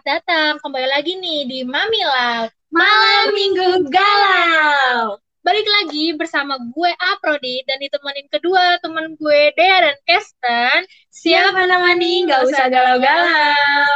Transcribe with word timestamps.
Selamat 0.00 0.24
datang 0.24 0.52
kembali 0.64 0.88
lagi 0.96 1.12
nih 1.20 1.44
di 1.44 1.60
Mamila 1.60 2.48
Malam 2.72 3.36
Minggu 3.36 3.84
Galau. 3.92 5.20
Balik 5.44 5.68
lagi 5.68 6.16
bersama 6.16 6.56
gue 6.56 6.88
Aprodi 6.96 7.60
dan 7.68 7.76
ditemenin 7.84 8.24
kedua 8.32 8.80
teman 8.80 9.12
gue 9.20 9.52
Dea 9.52 9.76
dan 9.84 9.96
Kesten. 10.08 10.88
Siapa 11.12 11.68
namanya? 11.68 12.32
Gak 12.32 12.40
usah 12.48 12.72
galau-galau. 12.72 13.92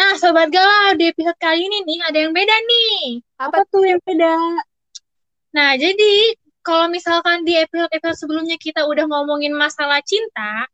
Nah, 0.00 0.16
sobat 0.16 0.48
galau 0.48 0.96
di 0.96 1.12
episode 1.12 1.36
kali 1.36 1.60
ini 1.60 1.84
nih 1.84 1.98
ada 2.08 2.16
yang 2.16 2.32
beda 2.32 2.56
nih. 2.64 3.20
Apa 3.36 3.68
tuh 3.68 3.84
yang 3.84 4.00
beda? 4.08 4.64
Nah, 5.52 5.76
jadi 5.76 6.40
kalau 6.64 6.88
misalkan 6.88 7.44
di 7.44 7.60
episode-episode 7.60 8.16
sebelumnya 8.16 8.56
kita 8.56 8.88
udah 8.88 9.04
ngomongin 9.04 9.52
masalah 9.52 10.00
cinta, 10.08 10.72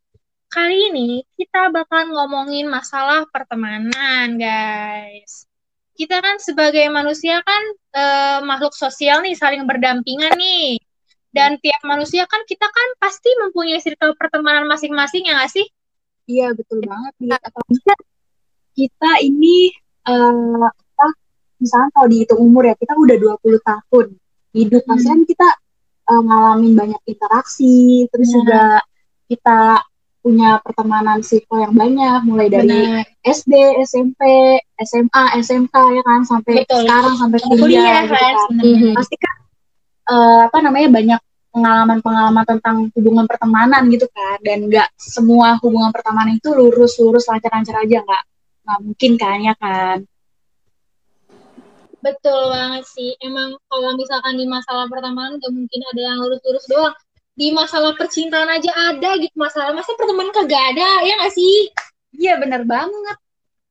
kali 0.48 0.92
ini 0.92 1.08
kita 1.36 1.68
bakal 1.68 2.08
ngomongin 2.08 2.66
masalah 2.68 3.28
pertemanan, 3.28 4.40
guys. 4.40 5.44
Kita 5.92 6.22
kan 6.24 6.40
sebagai 6.40 6.88
manusia 6.88 7.42
kan 7.44 7.62
eh, 7.94 8.38
makhluk 8.42 8.72
sosial 8.72 9.20
nih, 9.20 9.36
saling 9.36 9.68
berdampingan 9.68 10.34
nih. 10.38 10.80
Dan 11.28 11.60
tiap 11.60 11.84
manusia 11.84 12.24
kan 12.24 12.40
kita 12.48 12.64
kan 12.64 12.88
pasti 12.96 13.28
mempunyai 13.36 13.78
circle 13.84 14.16
pertemanan 14.16 14.64
masing-masing 14.64 15.28
ya 15.28 15.36
nggak 15.36 15.52
sih? 15.52 15.66
Iya 16.24 16.56
betul 16.56 16.80
banget 16.84 17.12
nih. 17.20 17.36
Apalagi 17.36 17.80
kan 17.84 17.98
kita 18.72 19.10
ini 19.20 19.68
eh 20.08 20.64
apa, 20.64 21.08
misalnya 21.60 21.88
kalau 21.92 22.08
dihitung 22.08 22.40
umur 22.40 22.62
ya 22.64 22.74
kita 22.80 22.96
udah 22.96 23.16
20 23.20 23.60
tahun 23.60 24.06
hidup 24.56 24.82
Hmm. 24.88 25.04
kan 25.04 25.18
kita 25.28 25.48
eh, 26.08 26.22
ngalamin 26.24 26.72
banyak 26.72 27.02
interaksi 27.04 28.08
terus 28.08 28.32
Benar. 28.32 28.36
juga 28.40 28.62
kita 29.28 29.60
punya 30.18 30.58
pertemanan 30.60 31.22
circle 31.22 31.62
yang 31.62 31.74
banyak 31.74 32.20
mulai 32.26 32.48
dari 32.50 32.68
Benar. 32.68 33.06
SD, 33.22 33.52
SMP, 33.86 34.20
SMA, 34.82 35.22
SMK 35.40 35.74
ya 35.74 36.02
kan 36.04 36.20
sampai 36.26 36.52
Betul. 36.62 36.84
sekarang 36.84 37.14
sampai 37.16 37.38
Kuliah 37.40 37.60
kuliah 37.62 37.98
gitu 38.02 38.14
kan 38.14 38.34
sebenarnya. 38.46 38.92
Pasti 38.98 39.16
kan 39.16 39.36
eh, 40.08 40.40
apa 40.50 40.58
namanya 40.60 40.88
banyak 40.90 41.20
pengalaman-pengalaman 41.48 42.44
tentang 42.44 42.76
hubungan 42.92 43.24
pertemanan 43.24 43.82
gitu 43.88 44.06
kan 44.12 44.36
dan 44.44 44.68
nggak 44.68 44.88
semua 45.00 45.56
hubungan 45.64 45.90
pertemanan 45.90 46.36
itu 46.36 46.52
lurus-lurus 46.52 47.24
lancar-lancar 47.26 47.82
aja 47.82 47.98
nggak 48.04 48.22
nggak 48.68 48.78
mungkin 48.84 49.12
kan 49.16 49.38
ya 49.40 49.54
kan 49.56 49.98
Betul 51.98 52.54
banget 52.54 52.86
sih. 52.86 53.10
Emang 53.18 53.58
kalau 53.66 53.90
misalkan 53.98 54.38
di 54.38 54.46
masalah 54.46 54.86
pertemanan 54.86 55.42
gak 55.42 55.50
mungkin 55.50 55.80
ada 55.94 56.00
yang 56.00 56.18
lurus-lurus 56.22 56.64
doang. 56.70 56.94
Di 57.38 57.54
masalah 57.54 57.94
percintaan 57.94 58.50
aja 58.50 58.74
ada 58.90 59.14
gitu 59.22 59.38
masalah. 59.38 59.70
Masa 59.70 59.94
pertemanan 59.94 60.34
kagak 60.34 60.74
ada, 60.74 61.06
ya 61.06 61.14
nggak 61.22 61.34
sih? 61.38 61.70
iya 62.16 62.40
bener 62.40 62.64
banget 62.64 63.18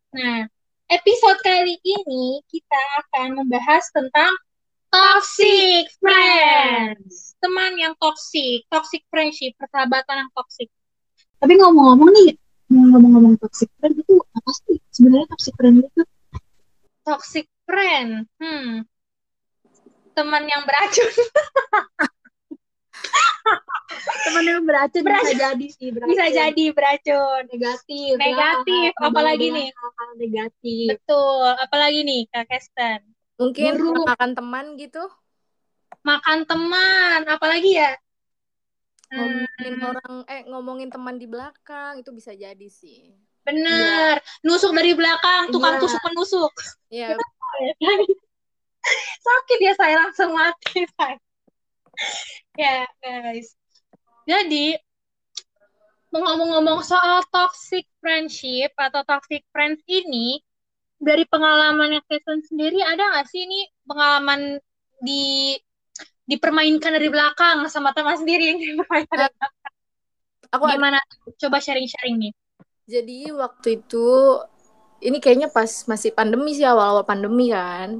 Nah, 0.08 0.48
episode 0.88 1.40
kali 1.44 1.78
ini 1.84 2.42
kita 2.48 2.82
akan 3.06 3.44
membahas 3.44 3.86
tentang 3.92 4.34
toxic 4.88 5.92
friends. 6.00 7.36
Teman 7.44 7.76
yang 7.76 7.94
toxic, 8.00 8.66
toxic 8.72 9.04
friendship, 9.12 9.54
persahabatan 9.60 10.26
yang 10.26 10.32
toxic. 10.34 10.72
tapi 11.38 11.54
ngomong-ngomong 11.54 12.10
nih 12.18 12.34
ngomong-ngomong 12.73 13.38
toxic 13.38 13.70
friend 13.78 13.94
itu 13.94 14.18
apa 14.18 14.52
sih 14.66 14.82
sebenarnya 14.90 15.28
toxic 15.30 15.54
friend 15.54 15.76
itu 15.86 16.02
Toxic 17.06 17.45
friend, 17.68 18.26
hmm. 18.42 18.84
Teman 20.18 20.44
yang 20.50 20.64
beracun. 20.66 21.14
teman 24.26 24.44
yang 24.45 24.64
beracun, 24.67 25.03
Beracun. 25.03 25.26
bisa 25.26 25.34
jadi 25.44 25.66
sih 25.78 25.90
beracun. 25.95 26.09
Bisa 26.12 26.26
jadi 26.30 26.66
beracun. 26.76 27.42
negatif 27.52 28.16
ya, 28.17 28.23
Negatif, 28.26 28.89
hal-hal 28.99 29.10
apalagi 29.10 29.45
nih? 29.55 29.67
hal-hal 29.77 30.10
negatif 30.20 30.88
Betul. 30.92 31.49
Apalagi 31.66 31.99
nih, 32.08 32.21
Kak 32.32 32.45
Kesten? 32.49 33.02
Mungkin 33.39 33.71
Buruk. 33.77 34.05
makan 34.10 34.32
teman 34.38 34.66
gitu, 34.82 35.02
makan 36.08 36.39
teman 36.49 37.21
apalagi 37.36 37.71
ya 37.82 37.92
ngomongin 39.16 39.76
Hmm, 39.76 39.82
orang 39.89 40.14
eh 40.33 40.42
ngomongin 40.52 40.89
teman 40.95 41.16
di 41.21 41.27
belakang 41.33 41.94
itu 42.02 42.10
bisa 42.17 42.32
jadi 42.44 42.67
sih. 42.80 43.00
bener 43.48 44.16
nusuk 44.45 44.71
dari 44.77 44.92
belakang 45.00 45.48
tukang 45.54 45.76
Iya. 45.76 45.82
tusuk 45.82 46.02
menusuk 46.05 46.52
Ya, 46.89 47.08
sakit 49.26 49.60
ya 49.61 49.73
saya 49.80 49.95
langsung 50.04 50.32
mati 50.36 50.83
saya 50.98 51.16
ya 52.61 52.85
guys. 53.02 53.53
Jadi 54.27 54.77
ngomong-ngomong 56.11 56.81
soal 56.87 57.21
toxic 57.30 57.85
friendship 57.99 58.71
atau 58.80 59.03
toxic 59.03 59.43
friends 59.52 59.83
ini 59.91 60.39
dari 60.97 61.27
pengalaman 61.30 62.02
Kristen 62.09 62.41
sendiri 62.41 62.81
ada 62.81 63.13
nggak 63.13 63.27
sih 63.30 63.45
ini 63.45 63.69
pengalaman 63.85 64.58
di 65.03 65.53
dipermainkan 66.27 66.91
dari 66.91 67.08
belakang 67.08 67.69
sama 67.71 67.93
teman 67.95 68.17
sendiri 68.17 68.55
yang 68.55 68.59
dipermainkan 68.64 69.15
dari 69.15 69.33
belakang? 69.35 69.73
Aku 70.52 70.64
ada- 70.65 70.73
gimana 70.75 70.99
coba 71.37 71.58
sharing-sharing 71.59 72.17
nih. 72.17 72.33
Jadi 72.87 73.19
waktu 73.35 73.83
itu 73.83 74.08
ini 75.03 75.19
kayaknya 75.19 75.52
pas 75.52 75.69
masih 75.91 76.15
pandemi 76.15 76.55
sih 76.55 76.64
awal-awal 76.64 77.03
pandemi 77.03 77.52
kan. 77.52 77.99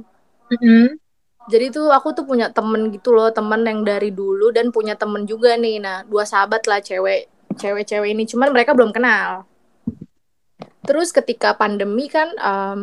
Jadi 1.48 1.66
tuh 1.76 1.88
aku 1.88 2.08
tuh 2.16 2.24
punya 2.28 2.46
temen 2.52 2.92
gitu 2.94 3.10
loh, 3.16 3.28
temen 3.32 3.60
yang 3.64 3.80
dari 3.90 4.10
dulu 4.12 4.52
dan 4.56 4.66
punya 4.76 4.94
temen 5.00 5.24
juga 5.24 5.56
nih. 5.56 5.76
Nah, 5.80 5.96
dua 6.04 6.24
sahabat 6.28 6.62
lah 6.70 6.80
cewek, 6.84 7.20
cewek-cewek 7.60 8.08
ini. 8.14 8.24
Cuman 8.28 8.52
mereka 8.54 8.76
belum 8.76 8.92
kenal. 8.92 9.48
Terus 10.86 11.08
ketika 11.12 11.52
pandemi 11.60 12.08
kan, 12.08 12.28
em, 12.38 12.78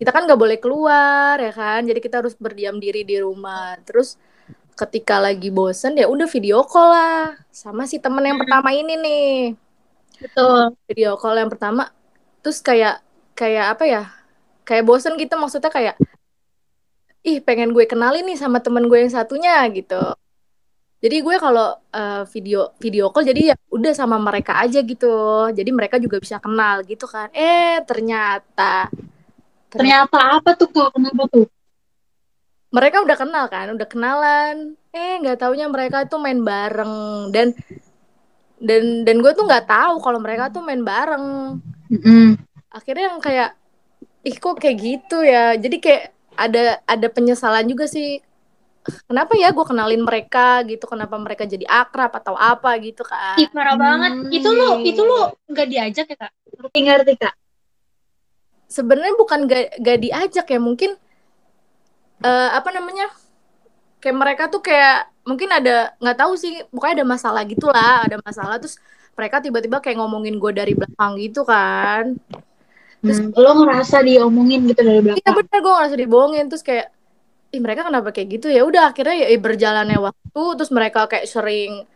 kita 0.00 0.10
kan 0.14 0.22
nggak 0.26 0.40
boleh 0.40 0.58
keluar 0.64 1.36
ya 1.40 1.52
kan. 1.52 1.80
Jadi 1.88 2.00
kita 2.04 2.20
harus 2.24 2.34
berdiam 2.38 2.76
diri 2.80 3.02
di 3.04 3.16
rumah. 3.20 3.76
Terus 3.84 4.16
ketika 4.78 5.18
lagi 5.18 5.50
bosen 5.50 5.98
ya 5.98 6.06
udah 6.06 6.28
video 6.30 6.62
call 6.62 6.88
lah 6.94 7.34
sama 7.50 7.82
si 7.90 7.98
temen 7.98 8.22
yang 8.22 8.38
Hmm. 8.38 8.44
pertama 8.46 8.70
ini 8.74 8.94
nih. 8.96 9.30
betul 10.22 10.74
Video 10.90 11.14
call 11.20 11.36
yang 11.42 11.50
pertama. 11.52 11.90
Terus 12.42 12.58
kayak 12.62 13.02
kayak 13.38 13.66
apa 13.78 13.84
ya? 13.86 14.02
Kayak 14.68 14.84
bosen 14.88 15.14
gitu 15.20 15.34
maksudnya 15.38 15.70
kayak 15.72 15.96
ih 17.26 17.38
pengen 17.42 17.74
gue 17.74 17.84
kenalin 17.84 18.24
nih 18.26 18.38
sama 18.38 18.62
temen 18.62 18.86
gue 18.86 18.98
yang 18.98 19.12
satunya 19.12 19.62
gitu. 19.74 20.00
Jadi 20.98 21.16
gue 21.22 21.36
kalau 21.38 21.78
eh, 21.94 22.22
video 22.34 22.74
video 22.82 23.14
call 23.14 23.26
jadi 23.26 23.54
ya 23.54 23.56
udah 23.70 23.92
sama 23.94 24.18
mereka 24.18 24.58
aja 24.58 24.82
gitu. 24.82 25.46
Jadi 25.54 25.70
mereka 25.70 26.02
juga 26.02 26.18
bisa 26.18 26.42
kenal 26.42 26.82
gitu 26.82 27.06
kan. 27.06 27.30
Eh 27.30 27.78
ternyata 27.86 28.90
ternyata 29.68 30.40
apa 30.40 30.56
tuh 30.58 30.68
kak 30.72 30.96
kenapa 30.96 31.22
tuh 31.28 31.46
mereka 32.68 33.00
udah 33.00 33.16
kenal 33.16 33.44
kan, 33.48 33.66
udah 33.72 33.88
kenalan. 33.88 34.56
Eh 34.90 35.22
nggak 35.22 35.38
taunya 35.38 35.70
mereka 35.70 36.04
tuh 36.10 36.18
main 36.18 36.42
bareng 36.42 37.30
dan 37.30 37.54
dan 38.58 39.06
dan 39.06 39.16
gue 39.22 39.32
tuh 39.38 39.46
nggak 39.46 39.70
tahu 39.70 40.02
kalau 40.02 40.18
mereka 40.18 40.50
tuh 40.50 40.66
main 40.66 40.82
bareng. 40.82 41.58
Akhirnya 42.74 43.14
yang 43.14 43.22
kayak 43.22 43.50
ih 44.26 44.34
kok 44.34 44.58
kayak 44.58 44.76
gitu 44.82 45.22
ya. 45.22 45.54
Jadi 45.54 45.78
kayak 45.78 46.17
ada 46.38 46.78
ada 46.86 47.08
penyesalan 47.10 47.66
juga 47.66 47.84
sih. 47.90 48.22
Kenapa 49.08 49.36
ya 49.36 49.48
gue 49.52 49.64
kenalin 49.68 50.02
mereka 50.08 50.64
gitu? 50.64 50.84
Kenapa 50.88 51.16
mereka 51.20 51.44
jadi 51.44 51.66
akrab 51.68 52.12
atau 52.20 52.34
apa 52.38 52.70
gitu 52.80 53.02
kan? 53.04 53.36
Ih, 53.40 53.48
parah 53.52 53.76
Hmm, 53.76 53.82
banget 53.84 54.12
itu 54.36 54.48
lu 54.58 54.68
itu 54.90 55.00
lu 55.08 55.18
nggak 55.50 55.68
diajak 55.72 56.06
ya 56.12 56.16
kak? 56.22 56.32
Ngerti 56.56 56.78
ngerti 56.86 57.14
kak. 57.20 57.34
Sebenarnya 58.68 59.14
bukan 59.16 59.48
gak, 59.48 59.80
gak 59.80 59.98
diajak 60.04 60.46
ya. 60.48 60.60
Mungkin 60.60 60.90
eh, 62.24 62.48
apa 62.58 62.68
namanya? 62.72 63.06
Kayak 64.02 64.16
mereka 64.22 64.42
tuh 64.52 64.62
kayak 64.62 65.10
mungkin 65.26 65.50
ada 65.50 65.92
nggak 66.02 66.18
tahu 66.20 66.32
sih. 66.38 66.52
Pokoknya 66.70 66.94
ada 67.02 67.06
masalah 67.08 67.42
gitulah. 67.48 67.94
Ada 68.06 68.16
masalah 68.22 68.56
terus 68.62 68.76
mereka 69.18 69.42
tiba-tiba 69.42 69.82
kayak 69.82 69.98
ngomongin 69.98 70.38
gue 70.38 70.52
dari 70.54 70.72
belakang 70.78 71.18
gitu 71.18 71.42
kan 71.42 72.14
Terus- 72.98 73.22
Hmm, 73.22 73.34
lo 73.34 73.50
ngerasa 73.62 74.02
diomongin 74.02 74.66
gitu 74.66 74.80
dari 74.82 74.98
iya 74.98 75.04
belakang. 75.14 75.34
bener 75.38 75.58
gue 75.62 75.72
ngerasa 75.74 75.96
dibohongin. 75.96 76.44
Terus 76.50 76.64
kayak 76.66 76.86
ih 77.48 77.60
mereka 77.62 77.86
kenapa 77.86 78.08
kayak 78.10 78.28
gitu? 78.38 78.46
Ya 78.50 78.62
udah 78.66 78.90
akhirnya 78.90 79.16
ya 79.24 79.28
berjalannya 79.38 79.98
waktu 79.98 80.42
terus 80.58 80.70
mereka 80.74 81.06
kayak 81.06 81.26
sering 81.26 81.86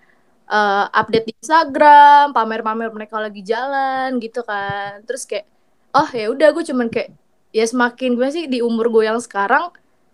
eh, 0.46 0.84
update 0.93 1.26
di 1.28 1.32
Instagram 1.38 2.31
pamer-pamer 2.31 2.90
mereka 2.93 3.16
lagi 3.19 3.43
jalan 3.43 4.19
gitu 4.19 4.43
kan. 4.43 5.02
Terus 5.04 5.26
kayak 5.26 5.46
oh 5.93 6.08
ya 6.08 6.31
udah 6.31 6.49
gue 6.54 6.64
cuman 6.64 6.88
kayak 6.88 7.10
ya 7.52 7.64
semakin 7.66 8.16
gue 8.16 8.28
sih 8.32 8.44
di 8.48 8.58
umur 8.64 8.88
gue 8.88 9.05
yang 9.06 9.20
sekarang 9.20 9.69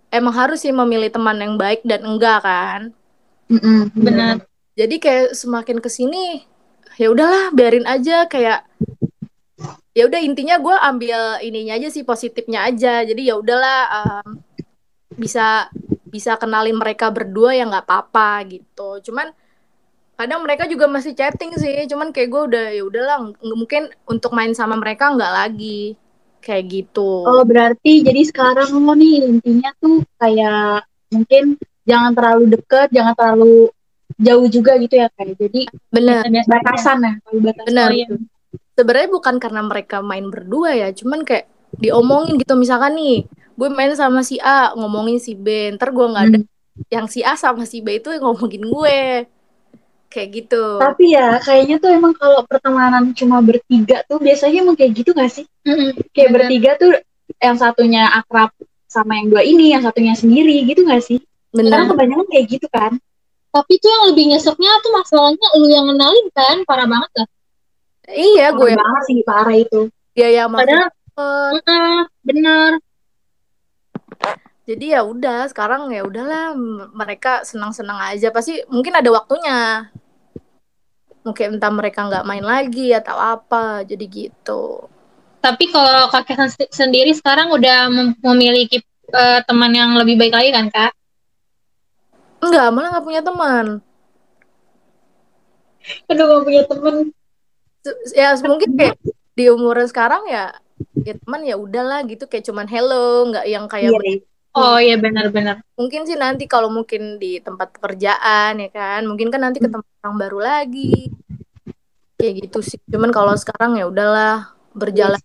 emang 0.08 0.34
harus 0.34 0.64
sih 0.64 0.72
memilih 0.72 1.12
teman 1.12 1.38
yang 1.38 1.54
baik 1.54 1.84
dan 1.84 2.02
enggak 2.02 2.42
kan? 2.42 2.80
Mm-mm, 3.48 3.88
benar 3.96 4.44
jadi 4.78 4.94
kayak 5.02 5.26
semakin 5.34 5.82
ke 5.82 5.90
sini 5.90 6.46
ya 6.94 7.10
udahlah 7.10 7.50
biarin 7.50 7.82
aja. 7.82 8.30
Kayak 8.30 8.67
ya 9.98 10.06
udah 10.06 10.20
intinya 10.22 10.56
gue 10.62 10.76
ambil 10.78 11.18
ininya 11.42 11.74
aja 11.74 11.90
sih 11.90 12.06
positifnya 12.06 12.70
aja. 12.70 13.02
Jadi 13.02 13.26
ya 13.26 13.34
udahlah 13.34 13.78
em, 13.90 14.38
bisa 15.18 15.66
bisa 16.06 16.38
kenalin 16.38 16.78
mereka 16.78 17.10
berdua 17.10 17.58
ya 17.58 17.66
nggak 17.66 17.82
apa-apa 17.82 18.46
gitu. 18.46 19.02
Cuman 19.10 19.34
kadang 20.14 20.46
mereka 20.46 20.70
juga 20.70 20.86
masih 20.86 21.18
chatting 21.18 21.50
sih. 21.58 21.82
Cuman 21.90 22.14
kayak 22.14 22.30
gue 22.30 22.42
udah 22.54 22.64
ya 22.78 22.82
udahlah 22.86 23.16
ng- 23.26 23.58
mungkin 23.58 23.90
untuk 24.06 24.30
main 24.38 24.54
sama 24.54 24.78
mereka 24.78 25.10
nggak 25.10 25.34
lagi. 25.34 25.98
Kayak 26.38 26.64
gitu. 26.70 27.26
Oh 27.26 27.42
berarti 27.42 28.06
jadi 28.06 28.22
sekarang 28.22 28.70
lo 28.70 28.94
nih 28.94 29.26
intinya 29.26 29.74
tuh 29.82 30.06
kayak 30.22 30.86
mungkin 31.10 31.58
jangan 31.82 32.14
terlalu 32.14 32.44
deket 32.54 32.88
jangan 32.94 33.14
terlalu 33.18 33.74
jauh 34.22 34.46
juga 34.46 34.78
gitu 34.78 34.94
ya 35.02 35.10
kayak 35.18 35.34
jadi 35.40 35.62
bener. 35.90 36.22
batasan 36.46 36.98
ya 37.02 37.12
batasan 37.42 37.74
bener. 37.74 37.90
Sebenarnya 38.78 39.10
bukan 39.10 39.42
karena 39.42 39.66
mereka 39.66 39.98
main 39.98 40.30
berdua 40.30 40.70
ya 40.78 40.94
cuman 40.94 41.26
kayak 41.26 41.50
diomongin 41.74 42.38
gitu. 42.38 42.54
Misalkan 42.54 42.94
nih 42.94 43.26
gue 43.58 43.68
main 43.74 43.90
sama 43.98 44.22
si 44.22 44.38
A 44.38 44.70
ngomongin 44.78 45.18
si 45.18 45.34
B. 45.34 45.74
Ntar 45.74 45.90
gue 45.90 46.06
nggak 46.06 46.24
ada 46.30 46.38
hmm. 46.38 46.48
yang 46.94 47.10
si 47.10 47.26
A 47.26 47.34
sama 47.34 47.66
si 47.66 47.82
B 47.82 47.98
itu 47.98 48.14
ngomongin 48.22 48.62
gue. 48.62 49.26
Kayak 50.08 50.28
gitu. 50.32 50.64
Tapi 50.78 51.12
ya 51.12 51.36
kayaknya 51.42 51.76
tuh 51.82 51.90
emang 51.92 52.14
kalau 52.14 52.40
pertemanan 52.46 53.12
cuma 53.12 53.42
bertiga 53.42 54.06
tuh 54.06 54.22
biasanya 54.22 54.64
emang 54.64 54.78
kayak 54.78 55.04
gitu 55.04 55.12
gak 55.12 55.28
sih? 55.28 55.44
Mm-hmm. 55.68 56.16
kayak 56.16 56.28
Bener. 56.32 56.36
bertiga 56.48 56.70
tuh 56.80 56.92
yang 57.36 57.56
satunya 57.60 58.08
akrab 58.16 58.48
sama 58.88 59.20
yang 59.20 59.28
dua 59.28 59.44
ini 59.44 59.76
yang 59.76 59.84
satunya 59.84 60.16
sendiri 60.16 60.64
gitu 60.64 60.88
gak 60.88 61.04
sih? 61.04 61.20
Bener. 61.52 61.76
karena 61.76 61.92
kebanyakan 61.92 62.26
kayak 62.32 62.46
gitu 62.48 62.66
kan. 62.72 62.96
Tapi 63.52 63.72
tuh 63.84 63.88
yang 63.92 64.04
lebih 64.08 64.24
nyeseknya 64.32 64.72
tuh 64.80 64.92
masalahnya 64.96 65.48
lu 65.60 65.66
yang 65.68 65.84
kenalin 65.92 66.26
kan? 66.32 66.56
Parah 66.64 66.88
banget 66.88 67.10
lah 67.12 67.28
iya 68.12 68.52
gue 68.56 68.72
banget 68.72 69.02
sih 69.08 69.20
parah 69.24 69.56
itu. 69.56 69.92
Iya 70.16 70.28
ya 70.32 70.44
padahal 70.48 70.88
uh, 71.18 72.02
bener. 72.24 72.80
Jadi 74.68 74.92
ya 74.92 75.00
udah 75.00 75.48
sekarang 75.48 75.88
ya 75.92 76.04
udahlah 76.04 76.52
mereka 76.92 77.40
senang-senang 77.44 77.96
aja. 78.12 78.28
Pasti 78.28 78.60
mungkin 78.68 78.96
ada 78.96 79.08
waktunya. 79.08 79.88
Mungkin 81.24 81.56
entah 81.56 81.72
mereka 81.72 82.04
nggak 82.04 82.26
main 82.28 82.44
lagi 82.44 82.92
atau 82.92 83.16
apa 83.16 83.84
jadi 83.84 84.04
gitu. 84.08 84.88
Tapi 85.40 85.70
kalau 85.72 86.12
kakek 86.12 86.68
sendiri 86.68 87.16
sekarang 87.16 87.48
udah 87.48 87.88
memiliki 88.20 88.84
uh, 89.12 89.40
teman 89.48 89.72
yang 89.72 89.96
lebih 89.96 90.20
baik 90.20 90.34
lagi 90.36 90.50
kan 90.52 90.66
kak? 90.68 90.92
Enggak 92.44 92.68
malah 92.72 92.88
nggak 92.96 93.06
punya 93.06 93.22
teman. 93.24 93.66
Aduh 96.12 96.24
nggak 96.28 96.44
punya 96.44 96.62
teman 96.68 96.96
ya 98.12 98.34
mungkin 98.44 98.74
kayak 98.74 98.96
di 99.38 99.44
umuran 99.48 99.86
sekarang 99.86 100.26
ya 100.26 100.50
ya 101.06 101.14
teman 101.14 101.42
ya 101.46 101.54
udahlah 101.54 102.02
gitu 102.06 102.26
kayak 102.26 102.46
cuman 102.46 102.66
hello 102.66 103.30
nggak 103.30 103.46
yang 103.46 103.64
kayak 103.70 103.94
yeah. 103.94 104.22
Oh 104.58 104.80
iya 104.80 104.98
benar-benar. 104.98 105.62
Mungkin 105.78 106.02
sih 106.08 106.18
nanti 106.18 106.50
kalau 106.50 106.66
mungkin 106.72 107.20
di 107.22 107.38
tempat 107.38 107.78
pekerjaan 107.78 108.58
ya 108.58 108.68
kan, 108.74 109.06
mungkin 109.06 109.30
kan 109.30 109.44
nanti 109.44 109.62
ketemu 109.62 109.86
orang 110.02 110.16
baru 110.18 110.38
lagi. 110.42 111.14
Kayak 112.18 112.48
gitu 112.48 112.58
sih. 112.64 112.80
Cuman 112.90 113.14
kalau 113.14 113.38
sekarang 113.38 113.78
ya 113.78 113.86
udahlah 113.86 114.50
berjalan 114.74 115.20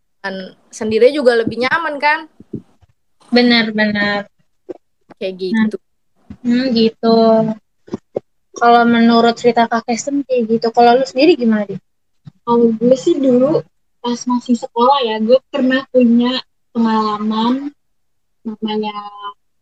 sendiri 0.70 1.10
juga 1.10 1.34
lebih 1.34 1.66
nyaman 1.66 1.98
kan? 1.98 2.20
Benar-benar. 3.34 4.30
Kayak 5.18 5.34
gitu. 5.40 5.78
Hmm, 6.46 6.70
gitu. 6.78 7.18
Kalau 8.54 8.84
menurut 8.86 9.34
cerita 9.34 9.66
Kak 9.66 9.90
Kristen 9.90 10.22
kayak 10.22 10.46
gitu. 10.46 10.68
Kalau 10.70 10.94
lu 10.94 11.06
sendiri 11.10 11.34
gimana, 11.34 11.66
Di? 11.66 11.80
Kalau 12.44 12.68
gue 12.76 12.96
sih 13.00 13.16
dulu 13.18 13.64
pas 14.04 14.20
masih 14.28 14.60
sekolah 14.60 15.00
ya, 15.08 15.16
gue 15.24 15.40
pernah 15.48 15.88
punya 15.88 16.44
pengalaman 16.76 17.72
namanya 18.44 18.96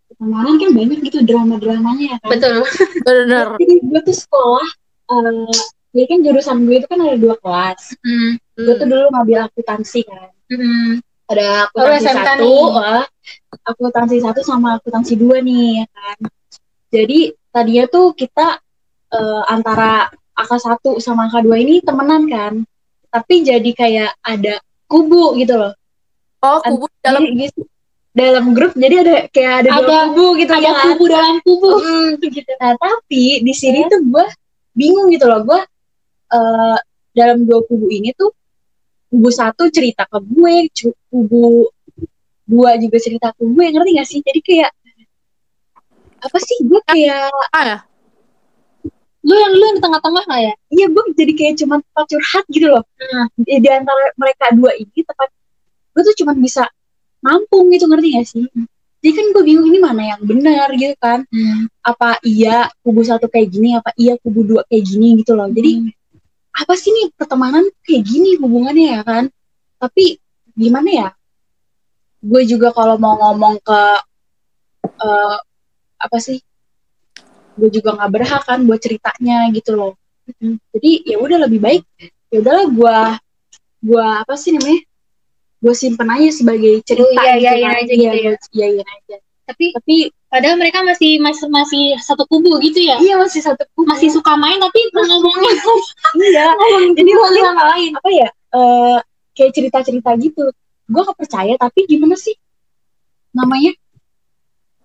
pertemanan 0.09 0.57
kan 0.57 0.69
banyak 0.73 0.99
gitu 1.05 1.19
drama-dramanya 1.21 2.05
ya 2.13 2.17
kan. 2.25 2.29
Betul. 2.33 2.57
Benar. 3.07 3.47
Jadi 3.61 3.75
gue 3.85 4.01
tuh 4.01 4.17
sekolah 4.17 4.67
uh, 5.13 5.53
jadi 5.91 6.05
kan 6.07 6.19
jurusan 6.23 6.57
gue 6.65 6.75
itu 6.79 6.87
kan 6.87 6.99
ada 7.03 7.17
dua 7.19 7.35
kelas. 7.37 7.93
Mm. 8.01 8.31
gue 8.61 8.75
tuh 8.77 8.87
dulu 8.87 9.05
ngambil 9.11 9.37
akuntansi 9.49 10.01
kan. 10.07 10.29
Mm. 10.51 11.01
ada 11.31 11.71
akuntansi 11.71 12.11
oh, 12.11 12.11
satu 12.11 12.51
uh, 12.75 13.03
akuntansi 13.63 14.17
satu 14.19 14.41
sama 14.43 14.75
akuntansi 14.79 15.13
dua 15.15 15.39
nih 15.39 15.83
ya 15.83 15.85
kan. 15.91 16.17
Jadi 16.91 17.19
tadinya 17.51 17.85
tuh 17.87 18.11
kita 18.15 18.59
uh, 19.15 19.43
antara 19.47 20.11
angka 20.35 20.57
satu 20.59 20.99
sama 20.99 21.27
angka 21.31 21.39
dua 21.43 21.59
ini 21.59 21.79
temenan 21.79 22.27
kan 22.27 22.53
tapi 23.11 23.43
jadi 23.43 23.71
kayak 23.75 24.11
ada 24.23 24.63
kubu 24.87 25.35
gitu 25.35 25.59
loh. 25.59 25.75
Oh 26.41 26.63
kubu 26.63 26.87
dalam 27.03 27.27
gitu. 27.35 27.67
Dalam 28.11 28.51
grup 28.51 28.75
jadi 28.75 29.07
ada 29.07 29.15
kayak 29.31 29.53
ada, 29.63 29.69
ada 29.71 29.83
dua 29.87 29.99
kubu 30.11 30.25
gitu 30.39 30.51
ada 30.51 30.71
kan? 30.71 30.85
kubu 30.95 31.03
dalam 31.11 31.35
kubu. 31.43 31.69
Hmm, 31.79 32.09
gitu. 32.35 32.51
nah 32.59 32.73
tapi 32.79 33.23
di 33.43 33.53
sini 33.53 33.87
tuh 33.91 33.99
gue 34.03 34.25
bingung 34.75 35.11
gitu 35.11 35.27
loh. 35.27 35.43
Gue 35.43 35.59
uh, 36.31 36.77
dalam 37.11 37.43
dua 37.43 37.59
kubu 37.67 37.91
ini 37.91 38.15
tuh 38.15 38.31
kubu 39.11 39.29
satu 39.31 39.67
cerita 39.67 40.07
ke 40.07 40.17
gue 40.23 40.71
kubu 41.11 41.67
dua 42.47 42.75
juga 42.79 42.97
cerita 42.99 43.35
ke 43.35 43.43
gue 43.43 43.65
ngerti 43.75 43.91
gak 43.95 44.07
sih? 44.07 44.19
Jadi 44.23 44.39
kayak 44.39 44.71
apa 46.19 46.37
sih? 46.39 46.57
Gue 46.63 46.79
kayak 46.87 47.31
ah, 47.55 47.63
ya? 47.63 47.77
lu 49.21 49.35
yang 49.37 49.53
lu 49.53 49.63
yang 49.69 49.70
di 49.70 49.70
tengah-tengah 49.81 50.23
gak 50.29 50.41
ya? 50.41 50.53
Iya 50.69 50.85
gue 50.93 51.03
jadi 51.17 51.33
kayak 51.33 51.53
cuma 51.59 51.75
tempat 51.81 52.05
curhat 52.07 52.45
gitu 52.53 52.67
loh. 52.69 52.83
Hmm. 53.01 53.25
di, 53.41 53.67
antara 53.67 54.13
mereka 54.15 54.45
dua 54.53 54.71
ini 54.77 55.01
tempat 55.01 55.29
gue 55.91 56.01
tuh 56.07 56.15
cuma 56.23 56.31
bisa 56.37 56.63
nampung 57.19 57.73
gitu 57.73 57.89
ngerti 57.89 58.07
gak 58.15 58.27
sih? 58.29 58.45
Jadi 59.01 59.11
kan 59.17 59.25
gue 59.33 59.43
bingung 59.43 59.67
ini 59.67 59.79
mana 59.81 60.15
yang 60.15 60.21
benar 60.21 60.69
gitu 60.77 60.95
kan. 61.01 61.25
Hmm. 61.27 61.65
apa 61.81 62.21
iya 62.21 62.69
kubu 62.85 63.01
satu 63.01 63.25
kayak 63.25 63.49
gini 63.49 63.73
apa 63.73 63.89
iya 63.97 64.13
kubu 64.21 64.45
dua 64.45 64.61
kayak 64.69 64.85
gini 64.85 65.17
gitu 65.19 65.33
loh. 65.33 65.49
Jadi 65.49 65.71
hmm. 65.89 66.61
apa 66.61 66.73
sih 66.77 66.93
nih 66.93 67.07
pertemanan 67.17 67.65
kayak 67.81 68.03
gini 68.05 68.37
hubungannya 68.37 68.87
ya 68.95 69.01
kan? 69.01 69.27
Tapi 69.81 70.21
gimana 70.53 70.89
ya? 70.89 71.09
Gue 72.21 72.45
juga 72.45 72.69
kalau 72.69 73.01
mau 73.01 73.17
ngomong 73.17 73.57
ke 73.65 73.81
uh, 75.01 75.37
apa 76.01 76.17
sih 76.21 76.41
gue 77.57 77.69
juga 77.71 77.95
nggak 77.99 78.11
berhak 78.11 78.43
kan 78.47 78.59
buat 78.63 78.79
ceritanya 78.79 79.51
gitu 79.51 79.75
loh 79.75 79.93
jadi 80.71 80.91
ya 81.03 81.17
udah 81.19 81.37
lebih 81.49 81.59
baik 81.59 81.83
ya 82.31 82.39
udahlah 82.39 82.67
gue 82.71 82.97
gue 83.81 84.05
apa 84.23 84.33
sih 84.37 84.53
namanya 84.55 84.85
gue 85.61 85.75
simpen 85.77 86.09
aja 86.09 86.29
sebagai 86.33 86.81
cerita 86.81 87.21
oh, 87.21 87.21
iya, 87.21 87.37
iya, 87.37 87.51
gitu 87.53 87.55
iya, 87.61 87.69
kan. 87.69 87.77
aja 87.77 87.93
gitu 87.93 88.01
ya. 88.01 88.33
Iya, 88.33 88.67
iya 88.73 88.83
aja. 88.83 89.17
Tapi 89.45 89.65
tapi 89.77 89.95
padahal 90.25 90.57
mereka 90.57 90.79
masih 90.81 91.21
masih 91.21 91.47
masih 91.53 91.83
satu 92.01 92.25
kubu 92.25 92.57
gitu 92.65 92.81
ya. 92.81 92.97
Iya, 92.97 93.21
masih 93.21 93.45
satu 93.45 93.61
kubu. 93.77 93.85
Masih 93.85 94.09
suka 94.09 94.33
main 94.41 94.57
tapi 94.57 94.79
ngomongnya 94.89 95.51
iya. 96.33 96.49
Jadi 96.97 97.09
ngomongin 97.13 97.43
sama 97.45 97.63
lain. 97.77 97.91
Apa 97.93 98.09
ya? 98.09 98.29
Uh, 98.49 98.97
kayak 99.37 99.51
cerita-cerita 99.53 100.09
gitu. 100.17 100.49
Gue 100.89 101.03
percaya 101.13 101.53
tapi 101.61 101.85
gimana 101.85 102.17
sih? 102.17 102.33
Namanya 103.37 103.77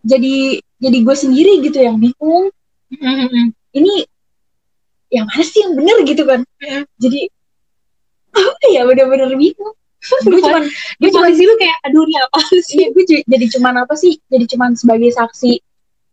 jadi 0.05 0.61
jadi 0.77 0.99
gue 1.01 1.17
sendiri 1.17 1.53
gitu 1.65 1.81
yang 1.81 1.97
bingung. 1.97 2.53
Mm-hmm. 2.93 3.47
Ini 3.77 3.95
yang 5.11 5.27
mana 5.27 5.43
sih 5.43 5.61
yang 5.63 5.75
bener 5.75 5.97
gitu 6.07 6.23
kan? 6.27 6.41
Jadi 6.99 7.21
apa 8.37 8.67
ya 8.71 8.83
bener-bener 8.85 9.33
bingung. 9.35 9.75
Gue 10.23 10.39
cuman 10.39 10.63
gue 11.03 11.11
cuma 11.11 11.27
di 11.33 11.37
situ 11.41 11.55
kayak 11.59 11.79
aduh 11.89 12.05
ini 12.07 12.17
apa 12.21 12.39
sih? 12.63 12.77
Iya, 12.79 12.87
gue 12.95 13.05
jadi 13.27 13.47
cuman 13.59 13.75
apa 13.83 13.95
sih? 13.99 14.19
Jadi 14.31 14.45
cuman 14.55 14.79
sebagai 14.79 15.11
saksi 15.15 15.59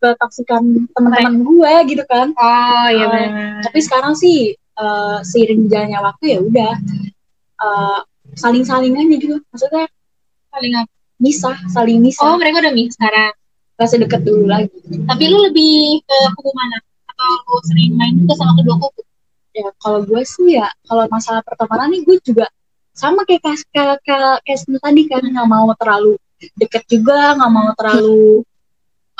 ketaksikan 0.01 0.87
teman-teman 0.91 1.45
gue 1.45 1.73
gitu 1.93 2.03
kan. 2.09 2.33
Oh 2.35 2.87
iya 2.89 3.07
uh, 3.07 3.19
tapi 3.63 3.79
sekarang 3.79 4.17
sih 4.17 4.57
uh, 4.75 5.23
seiring 5.23 5.69
jalannya 5.71 5.99
waktu 6.03 6.25
ya 6.35 6.39
udah 6.41 6.73
uh, 7.61 7.99
saling 8.33 8.65
saling 8.65 8.97
aja 8.97 9.15
gitu. 9.15 9.35
Maksudnya 9.53 9.85
saling 10.49 10.73
apa? 10.79 10.91
misah 11.21 11.55
saling 11.71 12.03
misah. 12.03 12.25
Oh 12.25 12.35
mereka 12.35 12.59
udah 12.65 12.73
misah 12.75 12.97
sekarang 12.99 13.33
gak 13.77 13.89
sedekat 13.89 14.21
dulu 14.21 14.45
lagi. 14.45 14.69
Tapi 15.09 15.23
lu 15.29 15.37
lebih 15.49 16.01
ke 16.05 16.17
kubu 16.37 16.51
mana? 16.53 16.77
Atau 17.09 17.29
lu 17.49 17.57
sering 17.65 17.93
main 17.97 18.13
juga 18.21 18.33
sama 18.37 18.53
kedua 18.61 18.75
kubu? 18.77 19.01
Ya 19.53 19.69
kalau 19.81 19.99
gue 20.01 20.21
sih 20.25 20.57
ya 20.57 20.67
kalau 20.89 21.05
masalah 21.13 21.45
pertemanan 21.45 21.93
nih 21.93 22.01
gue 22.01 22.17
juga 22.25 22.49
sama 22.93 23.21
kayak 23.25 23.41
kayak 23.69 23.97
kayak, 24.05 24.37
kayak 24.45 24.59
tadi 24.81 25.01
kan 25.05 25.21
nggak 25.21 25.49
mau 25.49 25.69
terlalu 25.77 26.17
deket 26.57 26.83
juga 26.89 27.37
nggak 27.37 27.51
mau 27.53 27.69
terlalu 27.77 28.41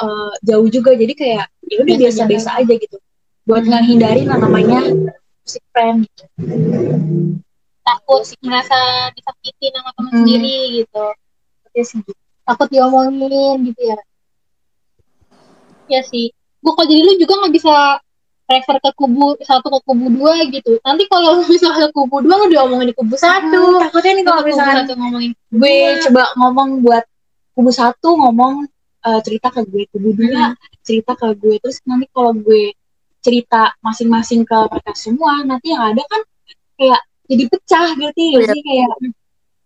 uh, 0.01 0.33
jauh 0.41 0.67
juga. 0.69 0.97
Jadi 0.97 1.13
kayak 1.13 1.45
ya 1.69 1.77
udah 1.81 1.95
biasa-biasa 1.97 2.49
aja. 2.61 2.73
gitu. 2.73 2.97
Buat 3.45 3.67
ngehindari 3.67 4.25
namanya 4.25 4.79
si 5.43 5.59
friend 5.75 6.07
gitu. 6.07 6.25
takut 7.83 8.23
sih 8.23 8.39
merasa 8.39 9.11
disakiti 9.11 9.67
sama 9.75 9.91
teman 9.91 10.11
hmm. 10.15 10.19
sendiri 10.23 10.57
gitu. 10.81 11.05
Ya 11.73 11.83
sih. 11.83 11.99
Gitu. 12.01 12.13
takut 12.43 12.67
diomongin 12.67 13.71
gitu 13.71 13.81
ya 13.87 13.97
ya 15.87 16.01
sih. 16.05 16.31
Gue 16.63 16.71
kok 16.71 16.87
jadi 16.87 17.01
lu 17.03 17.13
juga 17.19 17.33
nggak 17.43 17.53
bisa 17.53 17.99
refer 18.43 18.77
ke 18.83 18.91
kubu 18.99 19.39
satu 19.39 19.67
ke 19.71 19.79
kubu 19.87 20.05
dua 20.11 20.43
gitu. 20.51 20.77
Nanti 20.83 21.03
kalau 21.07 21.41
misalnya 21.51 21.89
ke 21.89 21.95
kubu 21.95 22.23
dua 22.23 22.47
udah 22.47 22.59
ngomongin 22.67 22.87
di 22.91 22.95
kubu 22.95 23.15
satu. 23.15 23.79
Hmm, 23.79 23.81
takutnya 23.87 24.11
nih 24.19 24.25
kalau 24.27 24.41
misalnya 24.43 24.83
ngomongin 24.95 25.31
gue 25.33 25.75
coba 26.09 26.23
ngomong 26.39 26.69
buat 26.83 27.03
kubu 27.55 27.71
satu 27.71 28.09
ngomong 28.19 28.67
uh, 29.07 29.19
cerita 29.23 29.47
ke 29.51 29.61
gue. 29.67 29.83
Kubu 29.91 30.09
dua 30.15 30.53
hmm. 30.53 30.83
cerita 30.83 31.11
ke 31.15 31.27
gue. 31.39 31.55
Terus 31.59 31.77
nanti 31.87 32.05
kalau 32.11 32.31
gue 32.35 32.75
cerita 33.23 33.71
masing-masing 33.79 34.43
ke 34.43 34.57
mereka 34.67 34.91
semua 34.99 35.39
nanti 35.47 35.71
yang 35.71 35.95
ada 35.95 36.03
kan 36.03 36.21
kayak 36.75 37.01
jadi 37.31 37.43
pecah 37.47 37.87
gitu 37.95 38.21
ya 38.35 38.39
sih? 38.51 38.61
Kayak 38.61 38.91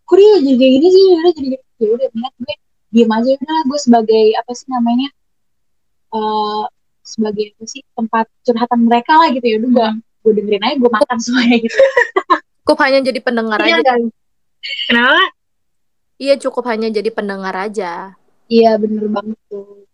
kok 0.07 0.15
dia 0.15 0.39
jadi 0.39 0.55
kayak 0.55 0.71
gini 0.77 0.88
sih? 0.93 1.03
Ya 1.09 1.19
jadi 1.33 1.57
ya 1.77 1.88
udah 1.93 2.07
niat 2.13 2.33
gue 2.38 2.55
diem 2.93 3.12
aja. 3.12 3.29
Udah 3.33 3.59
gue 3.65 3.79
sebagai 3.81 4.25
apa 4.38 4.51
sih 4.53 4.69
namanya 4.69 5.09
uh, 6.12 6.66
sebagai 7.08 7.56
apa 7.56 7.64
sih 7.68 7.82
tempat 7.96 8.26
curhatan 8.44 8.80
mereka 8.84 9.14
lah 9.16 9.30
gitu 9.32 9.46
ya. 9.48 9.56
Udah 9.64 9.70
gue 9.72 9.88
hmm. 9.88 10.00
gue 10.28 10.32
dengerin 10.44 10.64
aja 10.68 10.76
gue 10.76 10.92
makan 10.92 11.18
semuanya 11.24 11.58
gitu. 11.64 11.78
Cukup 12.68 12.78
hanya 12.84 13.00
jadi 13.00 13.20
pendengar 13.24 13.60
iya, 13.64 13.80
aja. 13.80 13.96
kan? 13.96 14.02
kenapa? 14.92 15.24
Iya 16.18 16.36
cukup 16.42 16.66
hanya 16.68 16.90
jadi 16.92 17.10
pendengar 17.14 17.56
aja. 17.56 18.18
Iya 18.52 18.76
bener 18.76 19.06
banget 19.08 19.40
tuh. 19.48 19.88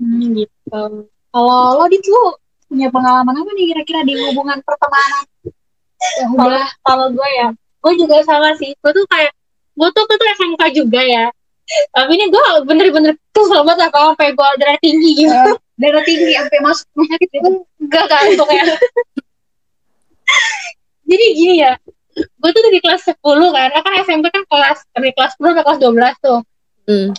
Hmm, 0.00 0.34
gitu. 0.34 0.82
Kalau 1.06 1.78
lo 1.78 1.84
dit 1.86 2.02
lo 2.10 2.40
punya 2.66 2.88
pengalaman 2.90 3.44
apa 3.44 3.50
nih 3.54 3.66
kira-kira 3.70 4.00
di 4.02 4.18
hubungan 4.18 4.58
pertemanan? 4.64 5.24
Ya 6.18 6.26
udah. 6.32 6.68
Kalau 6.82 7.06
gue 7.12 7.28
ya 7.38 7.48
gue 7.54 7.92
juga 7.94 8.16
sama 8.26 8.56
sih. 8.58 8.74
Gue 8.82 8.90
tuh 8.90 9.06
kayak 9.06 9.30
gue 9.78 9.88
tuh 9.94 10.02
tuh 10.02 10.16
SMK 10.18 10.62
juga 10.74 11.00
ya 11.04 11.30
tapi 11.92 12.10
ini 12.16 12.26
gue 12.28 12.44
bener-bener 12.68 13.12
tuh 13.32 13.46
banget 13.48 13.88
apa 13.88 14.12
sampai 14.12 14.36
gue 14.36 14.48
darah 14.60 14.78
tinggi 14.80 15.10
gitu. 15.24 15.32
Uh, 15.32 15.56
darah 15.80 16.04
tinggi 16.04 16.32
sampai 16.36 16.58
masuk 16.60 16.86
rumah 16.94 17.08
sakit 17.16 17.30
itu 17.32 17.50
enggak 17.80 18.04
kan 18.06 18.24
ya 18.30 18.76
jadi 21.04 21.24
gini 21.34 21.54
ya 21.64 21.72
gue 22.14 22.50
tuh 22.54 22.62
dari 22.62 22.78
kelas 22.78 23.02
10 23.10 23.18
karena 23.26 23.78
kan 23.82 23.92
SMP 24.06 24.24
kan 24.30 24.44
kelas 24.46 24.78
dari 24.94 25.10
kelas 25.16 25.32
10 25.34 25.50
sampai 25.50 25.64
kelas 25.66 25.80
12 25.82 26.24
tuh. 26.24 26.40
Hmm. 26.84 27.10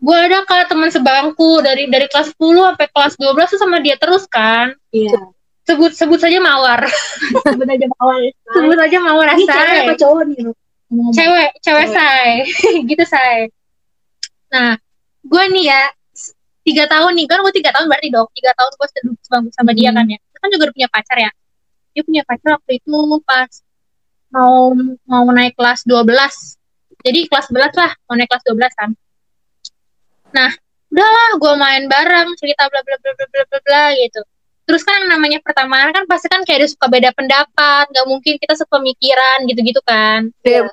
gue 0.00 0.16
ada 0.16 0.40
ke 0.48 0.56
teman 0.64 0.88
sebangku 0.88 1.60
dari 1.60 1.84
dari 1.84 2.08
kelas 2.08 2.32
10 2.32 2.40
sampai 2.40 2.88
kelas 2.88 3.14
12 3.20 3.52
tuh 3.52 3.60
sama 3.60 3.78
dia 3.84 4.00
terus 4.00 4.24
kan. 4.26 4.72
Iya. 4.90 5.20
Sebut 5.68 5.92
sebut 5.92 6.16
saja 6.16 6.40
mawar. 6.40 6.88
Sebut 7.44 7.68
aja 7.68 7.86
mawar 8.00 8.18
sebut 8.50 8.78
aja 8.78 8.98
mawar 8.98 9.26
ini 9.34 9.44
cewek 9.46 9.78
apa 9.86 9.94
cowok 9.94 10.22
nih 10.26 10.44
cewek 10.90 11.50
cewek 11.62 11.86
say. 11.90 12.42
Gitu 12.90 13.04
say. 13.06 13.48
Nah 14.50 14.76
gue 15.22 15.44
nih 15.54 15.64
ya 15.70 15.82
tiga 16.66 16.84
tahun 16.90 17.14
nih. 17.14 17.26
Kan 17.30 17.40
gue 17.46 17.54
tiga 17.54 17.70
tahun 17.74 17.86
berarti 17.86 18.08
dong. 18.10 18.28
Tiga 18.34 18.52
tahun 18.58 18.70
gue 18.74 18.88
sama, 19.24 19.48
sama 19.54 19.70
dia 19.74 19.90
kan 19.94 20.04
ya. 20.06 20.18
Kan 20.40 20.48
juga 20.50 20.70
udah 20.70 20.74
punya 20.74 20.90
pacar 20.90 21.16
ya. 21.18 21.30
Dia 21.94 22.02
punya 22.02 22.22
pacar 22.26 22.58
waktu 22.58 22.72
itu 22.82 22.94
pas 23.26 23.50
mau 24.30 24.70
mau 25.10 25.26
naik 25.34 25.58
kelas 25.58 25.82
12 25.82 26.06
jadi 27.02 27.26
kelas 27.26 27.50
11 27.50 27.74
lah 27.74 27.90
mau 28.06 28.14
naik 28.14 28.30
kelas 28.30 28.44
12 28.46 28.78
kan. 28.78 28.90
Nah 30.30 30.50
udahlah 30.90 31.30
gue 31.38 31.54
main 31.54 31.82
bareng 31.86 32.28
cerita 32.38 32.66
bla 32.66 32.82
bla 32.82 32.96
bla 32.98 33.10
bla 33.14 33.26
bla 33.26 33.42
bla, 33.46 33.58
bla 33.62 33.84
gitu 33.94 34.22
terus 34.70 34.86
kan 34.86 35.02
namanya 35.10 35.42
pertemanan 35.42 35.90
kan 35.90 36.06
pasti 36.06 36.30
kan 36.30 36.46
kayak 36.46 36.62
ada 36.62 36.68
suka 36.70 36.86
beda 36.86 37.10
pendapat 37.10 37.90
nggak 37.90 38.06
mungkin 38.06 38.38
kita 38.38 38.54
sepemikiran 38.54 39.42
gitu-gitu 39.50 39.82
kan. 39.82 40.30
Yeah. 40.46 40.70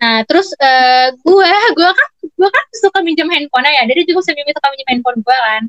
nah 0.00 0.22
terus 0.24 0.54
uh, 0.56 1.10
gue 1.12 1.52
gue 1.74 1.90
kan 1.90 2.08
gue 2.22 2.48
kan 2.48 2.64
suka 2.72 3.02
minjem 3.02 3.28
handphone 3.28 3.68
ya 3.68 3.84
jadi 3.84 4.06
juga 4.06 4.30
sering 4.30 4.46
suka 4.46 4.68
minjem 4.70 4.88
handphone 4.94 5.18
gue 5.26 5.34
kan. 5.34 5.62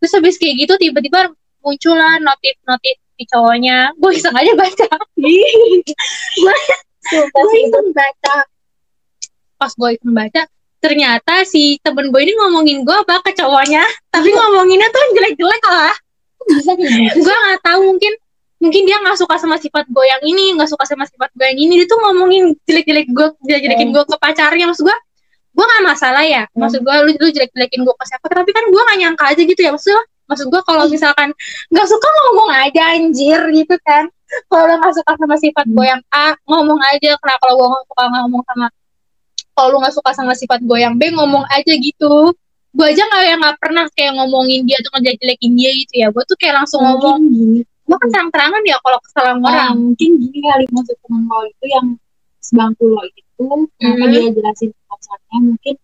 Terus 0.00 0.12
habis 0.16 0.40
kayak 0.40 0.64
gitu 0.64 0.72
tiba-tiba 0.80 1.36
munculan 1.60 2.24
notif 2.24 2.56
notif 2.64 2.96
di 3.20 3.28
cowoknya 3.28 3.92
gue 4.00 4.10
iseng 4.16 4.32
aja 4.32 4.52
baca. 4.56 4.88
Gue 7.12 7.52
iseng 7.60 7.88
baca. 7.92 8.36
Pas 9.60 9.72
gue 9.76 9.90
iseng 10.00 10.16
baca 10.16 10.48
ternyata 10.84 11.48
si 11.48 11.80
temen 11.80 12.12
gue 12.12 12.20
ini 12.20 12.36
ngomongin 12.36 12.84
gue 12.84 12.92
apa 12.92 13.24
ke 13.24 13.32
cowoknya 13.32 13.80
tapi 14.12 14.28
ngomonginnya 14.28 14.84
tuh 14.92 15.16
jelek-jelek 15.16 15.64
lah 15.64 15.96
bisa 16.48 16.70
kayak 16.76 16.92
gitu 16.92 17.18
gue 17.24 17.36
nggak 17.36 17.60
tahu 17.64 17.80
mungkin 17.88 18.12
mungkin 18.64 18.82
dia 18.88 18.96
nggak 18.96 19.20
suka 19.20 19.36
sama 19.36 19.60
sifat 19.60 19.84
gue 19.92 20.04
yang 20.08 20.22
ini 20.24 20.56
nggak 20.56 20.70
suka 20.72 20.88
sama 20.88 21.04
sifat 21.04 21.28
gue 21.36 21.44
yang 21.44 21.60
ini. 21.60 21.84
Dia 21.84 21.86
tuh 21.90 22.00
ngomongin 22.00 22.56
jelek-jelek 22.64 23.12
gue 23.12 23.26
jelek-jelekin 23.44 23.88
gue 23.92 24.04
ke 24.08 24.16
pacarnya. 24.16 24.64
Maksud 24.72 24.88
gue 24.88 24.96
gue 25.54 25.64
gak 25.68 25.84
masalah 25.86 26.24
ya. 26.26 26.42
Hmm. 26.50 26.66
maksud 26.66 26.82
gue 26.82 26.94
lu 27.04 27.12
lu 27.14 27.28
jelek-jelekin 27.30 27.80
gue 27.84 27.94
ke 27.94 28.04
siapa? 28.08 28.26
Tapi 28.26 28.50
kan 28.50 28.64
gue 28.72 28.82
gak 28.82 28.98
nyangka 28.98 29.24
aja 29.36 29.42
gitu 29.44 29.60
ya. 29.60 29.70
Maksudnya 29.76 30.02
maksud 30.24 30.46
gue 30.48 30.60
kalau 30.64 30.88
misalkan 30.88 31.28
nggak 31.68 31.84
suka 31.84 32.08
ngomong 32.08 32.48
aja 32.56 32.82
anjir 32.96 33.40
gitu 33.52 33.76
kan. 33.84 34.08
Kalau 34.48 34.64
lo 34.66 34.74
nggak 34.80 34.94
suka 34.96 35.12
sama 35.20 35.36
sifat 35.36 35.66
gue 35.68 35.84
yang 35.84 36.02
A 36.10 36.32
ngomong 36.48 36.80
aja. 36.88 37.12
Karena 37.20 37.36
kalau 37.38 37.54
gue 37.60 37.66
nggak 37.68 37.84
suka 37.92 38.02
ngomong 38.08 38.42
sama 38.48 38.66
kalau 39.54 39.68
lu 39.70 39.76
nggak 39.84 39.94
suka 39.94 40.10
sama 40.10 40.34
sifat 40.34 40.60
gue 40.66 40.78
yang 40.82 40.98
B 40.98 41.14
ngomong 41.14 41.46
aja 41.54 41.72
gitu 41.78 42.34
gue 42.74 42.86
aja 42.90 43.02
nggak 43.06 43.22
yang 43.22 43.38
nggak 43.38 43.58
pernah 43.62 43.84
kayak 43.94 44.12
ngomongin 44.18 44.66
dia 44.66 44.76
atau 44.82 44.90
ngejelekin 44.98 45.52
dia 45.54 45.70
gitu 45.78 45.94
ya. 45.94 46.08
Gue 46.10 46.24
tuh 46.26 46.34
kayak 46.34 46.54
langsung 46.58 46.82
mungkin 46.82 46.98
ngomong 46.98 47.20
gini. 47.30 47.60
Gue 47.86 47.96
kan 48.02 48.08
terang-terangan 48.10 48.62
ya 48.66 48.76
kalau 48.82 48.98
kesalahan 49.06 49.38
nah, 49.38 49.46
orang. 49.46 49.74
mungkin 49.78 50.10
gini 50.18 50.38
kali 50.42 50.64
maksud 50.74 50.96
teman 50.98 51.22
lo 51.30 51.38
itu 51.46 51.64
yang 51.70 51.86
sebangku 52.42 52.84
lo 52.90 53.02
itu 53.06 53.46
mm-hmm. 53.78 54.10
dia 54.10 54.28
jelasin 54.34 54.70
ke 54.74 54.82
pacarnya 54.90 55.38
mungkin 55.38 55.74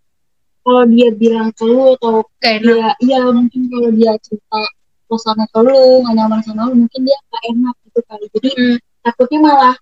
kalau 0.61 0.83
dia 0.93 1.09
bilang 1.15 1.49
ke 1.57 1.65
lu 1.65 1.97
atau 1.97 2.15
kayak 2.43 2.61
dia 2.67 2.89
iya 3.01 3.21
mungkin 3.33 3.61
kalau 3.71 3.91
dia 3.97 4.13
cerita 4.21 4.61
suasana 5.09 5.45
ke 5.49 5.61
lu 5.63 6.05
nggak 6.05 6.15
nyaman 6.19 6.41
sama 6.43 6.63
lu 6.69 6.85
mungkin 6.85 7.01
dia 7.07 7.19
gak 7.31 7.43
enak 7.55 7.75
gitu 7.87 8.01
kali. 8.11 8.27
Jadi 8.35 8.51
mm. 8.51 8.77
takutnya 9.07 9.39
malah 9.39 9.75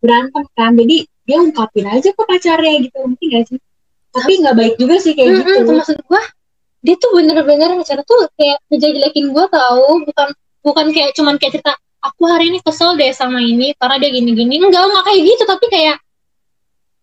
berantem 0.00 0.44
kan. 0.56 0.72
Jadi 0.72 0.96
dia 1.26 1.36
ungkapin 1.42 1.84
aja 1.84 2.08
ke 2.16 2.22
pacarnya 2.24 2.74
gitu 2.80 2.96
mungkin 3.04 3.26
gak 3.28 3.44
sih? 3.52 3.58
Tapi 4.16 4.32
nggak 4.40 4.56
baik 4.56 4.74
juga 4.80 4.96
sih 4.96 5.12
kayak 5.12 5.28
mm 5.28 5.36
-hmm, 5.44 5.56
gitu 5.60 5.72
maksud 5.76 5.98
gue 6.00 6.22
dia 6.84 6.96
tuh 6.98 7.10
bener-bener 7.16 7.80
cara 7.84 8.02
tuh 8.04 8.28
kayak 8.36 8.58
ngejelekin 8.72 9.32
gue 9.32 9.46
tau. 9.48 9.86
Bukan 10.02 10.28
bukan 10.66 10.86
kayak 10.90 11.14
cuman 11.16 11.36
kayak 11.38 11.60
cerita 11.60 11.72
aku 12.02 12.22
hari 12.28 12.50
ini 12.54 12.58
kesel 12.62 12.94
deh 12.98 13.10
sama 13.14 13.42
ini 13.42 13.72
karena 13.78 13.96
dia 14.00 14.10
gini-gini. 14.12 14.60
Enggak 14.62 14.86
enggak 14.88 15.04
kayak 15.06 15.20
gitu 15.24 15.44
tapi 15.46 15.66
kayak 15.72 15.96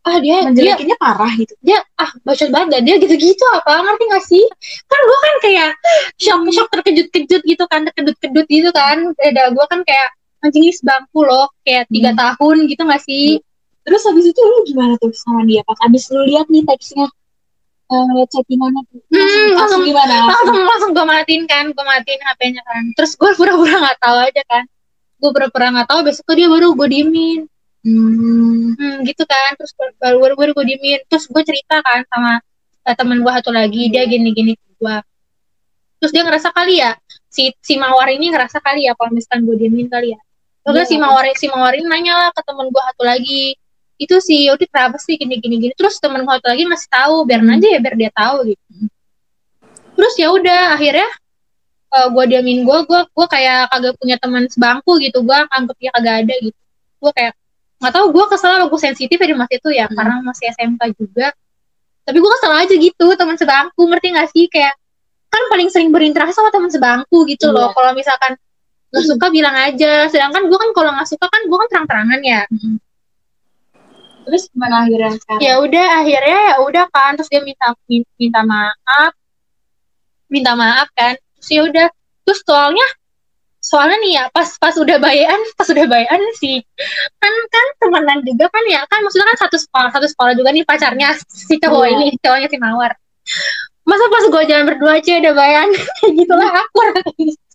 ah 0.03 0.20
dia 0.20 0.44
menjelekinnya 0.44 1.00
dia, 1.00 1.03
parah 1.08 1.32
gitu. 1.32 1.56
dia 1.63 1.80
ah 1.96 2.12
bacot 2.27 2.51
banget 2.51 2.84
dia 2.84 3.00
gitu-gitu 3.00 3.46
apa 3.56 3.72
ngerti 3.88 4.03
gak 4.12 4.24
sih? 4.27 4.44
Kan 4.92 5.00
gue 5.00 5.20
kan 5.24 5.36
kayak 5.39 5.70
shock 6.20 6.42
shock 6.51 6.68
terkejut-kejut 6.75 7.42
gitu 7.48 7.63
kan 7.72 7.88
terkejut-kejut 7.88 8.46
gitu 8.51 8.70
kan. 8.75 9.15
Beda 9.15 9.56
gue 9.56 9.65
kan 9.72 9.80
kayak 9.88 10.10
anjing 10.44 10.68
bangku 10.84 11.24
loh 11.24 11.48
kayak 11.63 11.88
tiga 11.88 12.12
hmm. 12.12 12.20
tahun 12.20 12.56
gitu 12.68 12.82
gak 12.84 13.03
sih? 13.08 13.39
Hmm. 13.39 13.51
terus 13.84 14.01
habis 14.08 14.25
itu 14.32 14.39
lu 14.39 14.63
gimana 14.63 14.96
tuh 14.96 15.12
sama 15.12 15.44
dia 15.44 15.60
pas 15.68 15.75
habis 15.84 16.08
lu 16.08 16.24
lihat 16.24 16.48
nih 16.48 16.63
teksnya 16.63 17.03
uh, 17.89 18.23
chattingannya 18.31 18.81
hmm, 18.85 19.49
langsung, 19.57 19.83
gimana? 19.83 20.29
langsung 20.29 20.61
langsung 20.63 20.91
gue 20.95 21.05
matiin 21.05 21.43
kan 21.49 21.65
gue 21.71 21.85
matiin 21.85 22.21
hpnya 22.21 22.61
kan. 22.63 22.83
Terus 22.95 23.11
gue 23.17 23.31
pura-pura 23.35 23.75
nggak 23.79 23.99
tahu 23.99 24.17
aja 24.19 24.41
kan. 24.47 24.63
Gue 25.19 25.29
pura-pura 25.31 25.67
nggak 25.73 25.87
tahu 25.89 25.99
besok 26.07 26.31
dia 26.35 26.47
baru 26.47 26.75
gue 26.75 26.87
diemin. 26.87 27.41
Hmm. 27.83 28.79
hmm, 28.79 28.95
gitu 29.07 29.23
kan. 29.27 29.55
Terus 29.59 29.71
baru 29.99 30.17
baru 30.21 30.33
baru 30.39 30.51
gue 30.55 30.65
diemin. 30.75 30.99
Terus 31.11 31.27
gue 31.27 31.43
cerita 31.43 31.83
kan 31.83 32.05
sama 32.07 32.39
uh, 32.87 32.95
teman 32.95 33.23
gue 33.23 33.31
satu 33.31 33.51
lagi 33.51 33.89
dia 33.91 34.03
gini-gini 34.07 34.55
gue 34.59 34.97
terus 36.03 36.11
dia 36.11 36.27
ngerasa 36.27 36.51
kali 36.51 36.83
ya 36.83 36.99
si 37.31 37.55
si 37.63 37.79
mawar 37.79 38.11
ini 38.11 38.27
ngerasa 38.27 38.59
kali 38.59 38.83
ya 38.83 38.93
kalau 38.99 39.15
misalkan 39.15 39.47
gue 39.47 39.55
diemin 39.55 39.87
kali 39.87 40.11
ya. 40.13 40.19
Terus 40.63 40.87
yeah. 40.87 40.91
si 40.91 40.95
mawar 40.99 41.25
si 41.33 41.45
mawar 41.47 41.73
ini 41.75 41.87
nanya 41.87 42.13
lah 42.13 42.29
ke 42.35 42.43
temen 42.43 42.67
gue 42.67 42.81
satu 42.91 43.03
lagi 43.07 43.55
itu 44.03 44.15
si 44.19 44.48
Yodi 44.48 44.67
kenapa 44.67 45.00
sih 45.00 45.15
gini 45.15 45.39
gini 45.39 45.55
gini. 45.60 45.74
Terus 45.74 45.98
temen 45.98 46.27
hotel 46.27 46.55
lagi 46.55 46.65
masih 46.67 46.88
tahu 46.91 47.24
biar 47.24 47.41
aja 47.41 47.67
ya 47.67 47.79
biar 47.79 47.95
dia 47.95 48.12
tahu 48.12 48.38
gitu. 48.51 48.63
Terus 49.93 50.13
ya 50.19 50.27
udah 50.33 50.62
akhirnya 50.75 51.10
uh, 51.93 51.98
eh, 51.98 52.07
gue 52.12 52.24
diamin 52.36 52.60
gue 52.67 52.79
gue 52.89 53.01
gue 53.07 53.27
kayak 53.29 53.72
kagak 53.72 53.93
punya 53.98 54.15
teman 54.19 54.43
sebangku 54.51 55.00
gitu. 55.00 55.24
Gue 55.24 55.38
anggap 55.38 55.75
dia 55.79 55.91
kagak 55.95 56.15
ada 56.27 56.36
gitu. 56.41 56.60
Gue 57.00 57.12
kayak 57.15 57.33
nggak 57.79 57.93
tahu 58.00 58.05
gue 58.15 58.25
kesel 58.31 58.63
gue 58.72 58.79
sensitif 58.79 59.17
ya 59.19 59.27
di 59.27 59.36
masa 59.36 59.53
itu 59.60 59.69
ya 59.75 59.86
hmm. 59.88 59.95
karena 59.95 60.15
masih 60.24 60.45
SMK 60.55 60.81
juga. 61.00 61.27
Tapi 62.03 62.17
gue 62.19 62.31
kesel 62.39 62.51
aja 62.51 62.74
gitu 62.75 63.05
teman 63.15 63.36
sebangku 63.39 63.81
ngerti 63.88 64.07
gak 64.12 64.27
sih? 64.36 64.45
Kayak 64.51 64.75
kan 65.31 65.43
paling 65.50 65.72
sering 65.72 65.89
berinteraksi 65.89 66.36
sama 66.36 66.51
teman 66.51 66.67
sebangku 66.67 67.24
gitu 67.31 67.48
yeah. 67.50 67.55
loh. 67.55 67.67
Iya. 67.72 67.75
kalau 67.79 67.91
misalkan 67.95 68.31
nggak 68.93 69.05
suka 69.07 69.25
bilang 69.31 69.55
aja. 69.55 70.12
Sedangkan 70.12 70.51
gue 70.51 70.57
kan 70.60 70.69
kalau 70.75 70.91
nggak 70.91 71.07
suka 71.07 71.25
kan 71.31 71.41
gue 71.48 71.57
kan 71.57 71.67
terang-terangan 71.72 72.22
ya. 72.22 72.41
Hmm 72.51 72.77
terus 74.25 74.50
gimana 74.50 74.88
akhirnya 74.88 75.15
sekarang? 75.20 75.42
Ya 75.44 75.53
udah 75.60 75.88
akhirnya 76.03 76.39
ya 76.50 76.56
udah 76.63 76.86
kan. 76.89 77.12
Terus 77.20 77.30
dia 77.30 77.42
minta 77.44 77.68
minta 78.18 78.42
maaf. 78.44 79.13
Minta 80.32 80.51
maaf 80.58 80.88
kan. 80.96 81.20
Terus 81.39 81.50
ya 81.51 81.62
udah. 81.68 81.88
Terus 82.24 82.39
soalnya 82.48 82.88
soalnya 83.63 83.96
nih 84.03 84.12
ya 84.20 84.24
pas 84.36 84.50
pas 84.60 84.75
udah 84.75 85.00
bayan 85.00 85.39
pas 85.60 85.68
udah 85.70 85.86
bayan 85.88 86.20
sih. 86.39 86.63
Kan 87.20 87.34
kan 87.51 87.65
temenan 87.80 88.20
juga 88.24 88.50
kan 88.50 88.63
ya. 88.68 88.82
Kan 88.89 89.00
maksudnya 89.03 89.27
kan 89.32 89.38
satu 89.48 89.58
sekolah 89.60 89.89
satu 89.92 90.08
sekolah 90.10 90.34
juga 90.36 90.50
nih 90.51 90.63
pacarnya 90.63 91.15
si 91.48 91.56
cowok 91.60 91.86
yeah. 91.88 91.94
ini 91.94 92.06
cowoknya 92.20 92.48
si 92.50 92.58
mawar. 92.60 92.92
Masa 93.84 94.06
pas 94.08 94.24
gue 94.32 94.44
jalan 94.48 94.63
berdua 94.63 95.00
aja 95.00 95.20
udah 95.20 95.34
bayan 95.36 95.68
gitu 96.20 96.34
lah 96.34 96.50
akur. 96.51 96.88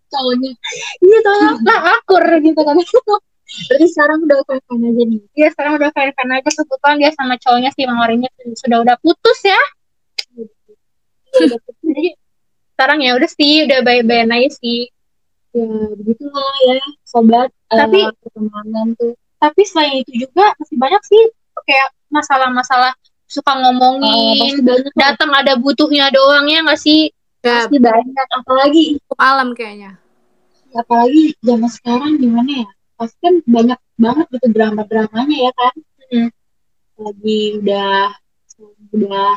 Cowoknya. 0.08 0.52
Gitu 1.00 1.32
lah 1.64 1.80
akur 1.96 2.24
gitu 2.40 2.60
kan 2.60 2.76
Berarti 3.48 3.86
sekarang 3.88 4.18
udah 4.28 4.38
fan 4.44 4.80
aja 4.84 5.02
nih. 5.08 5.20
Iya, 5.32 5.48
sekarang 5.56 5.72
udah 5.80 5.90
fan 5.92 6.28
aja. 6.28 6.50
Kebetulan 6.52 6.96
dia 7.00 7.10
sama 7.16 7.34
cowoknya 7.40 7.70
si 7.72 7.82
Mawar 7.88 8.10
ini 8.12 8.28
sudah 8.54 8.78
udah 8.84 8.96
putus 9.00 9.38
ya. 9.40 9.60
Jadi 11.32 12.06
sekarang 12.76 12.98
ya 13.00 13.16
udah 13.16 13.30
sih, 13.30 13.64
udah 13.64 13.80
baik-baik 13.80 14.28
aja 14.28 14.50
sih. 14.60 14.92
Ya, 15.56 15.64
begitulah 15.96 16.56
ya, 16.68 16.80
sobat. 17.08 17.48
Tapi 17.72 17.98
uh, 18.04 18.12
pertemanan 18.20 18.92
tuh. 19.00 19.16
Tapi 19.40 19.62
selain 19.64 20.04
itu 20.04 20.28
juga 20.28 20.52
masih 20.60 20.76
banyak 20.76 21.02
sih 21.08 21.22
kayak 21.64 21.88
masalah-masalah 22.12 22.92
suka 23.28 23.52
ngomongin 23.60 24.64
uh, 24.64 24.80
datang 24.96 25.28
ada 25.36 25.52
butuhnya 25.60 26.08
doang 26.08 26.48
ya 26.48 26.64
nggak 26.64 26.80
sih 26.80 27.12
pasti 27.44 27.76
banyak 27.76 28.28
apalagi 28.32 28.96
alam 29.20 29.52
kayaknya 29.52 30.00
apalagi 30.72 31.36
zaman 31.44 31.68
sekarang 31.68 32.16
gimana 32.16 32.64
ya 32.64 32.68
pasti 32.98 33.18
kan 33.22 33.34
banyak 33.46 33.80
banget 33.94 34.26
gitu 34.34 34.46
drama 34.50 34.82
dramanya 34.82 35.36
ya 35.38 35.52
kan 35.54 35.74
hmm. 36.10 36.30
lagi 36.98 37.40
udah 37.62 37.96
udah 38.90 39.32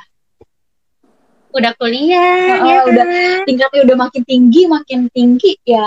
udah 1.52 1.72
kuliah 1.78 2.58
oh, 2.58 2.66
ya 2.66 2.78
kan? 2.82 2.90
udah 2.90 3.06
tingkatnya 3.46 3.80
udah 3.86 3.98
makin 4.02 4.24
tinggi 4.26 4.62
makin 4.66 5.00
tinggi 5.14 5.62
ya 5.62 5.86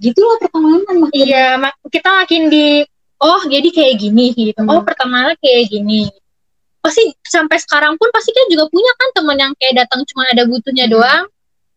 gitulah 0.00 0.40
pertemanan 0.40 0.96
makin 0.96 1.20
iya 1.28 1.60
mak 1.60 1.76
kita 1.92 2.08
makin 2.24 2.48
di 2.48 2.88
oh 3.20 3.42
jadi 3.44 3.68
kayak 3.68 3.94
gini 4.00 4.32
gitu 4.32 4.64
hmm. 4.64 4.72
oh 4.72 4.80
pertemanan 4.80 5.36
kayak 5.44 5.68
gini 5.68 6.08
pasti 6.80 7.12
sampai 7.20 7.60
sekarang 7.60 8.00
pun 8.00 8.08
pasti 8.08 8.32
kan 8.32 8.48
juga 8.48 8.64
punya 8.72 8.92
kan 8.96 9.08
teman 9.12 9.36
yang 9.36 9.52
kayak 9.60 9.84
datang 9.84 10.00
cuma 10.08 10.24
ada 10.32 10.48
butuhnya 10.48 10.88
hmm. 10.88 10.94
doang 10.96 11.24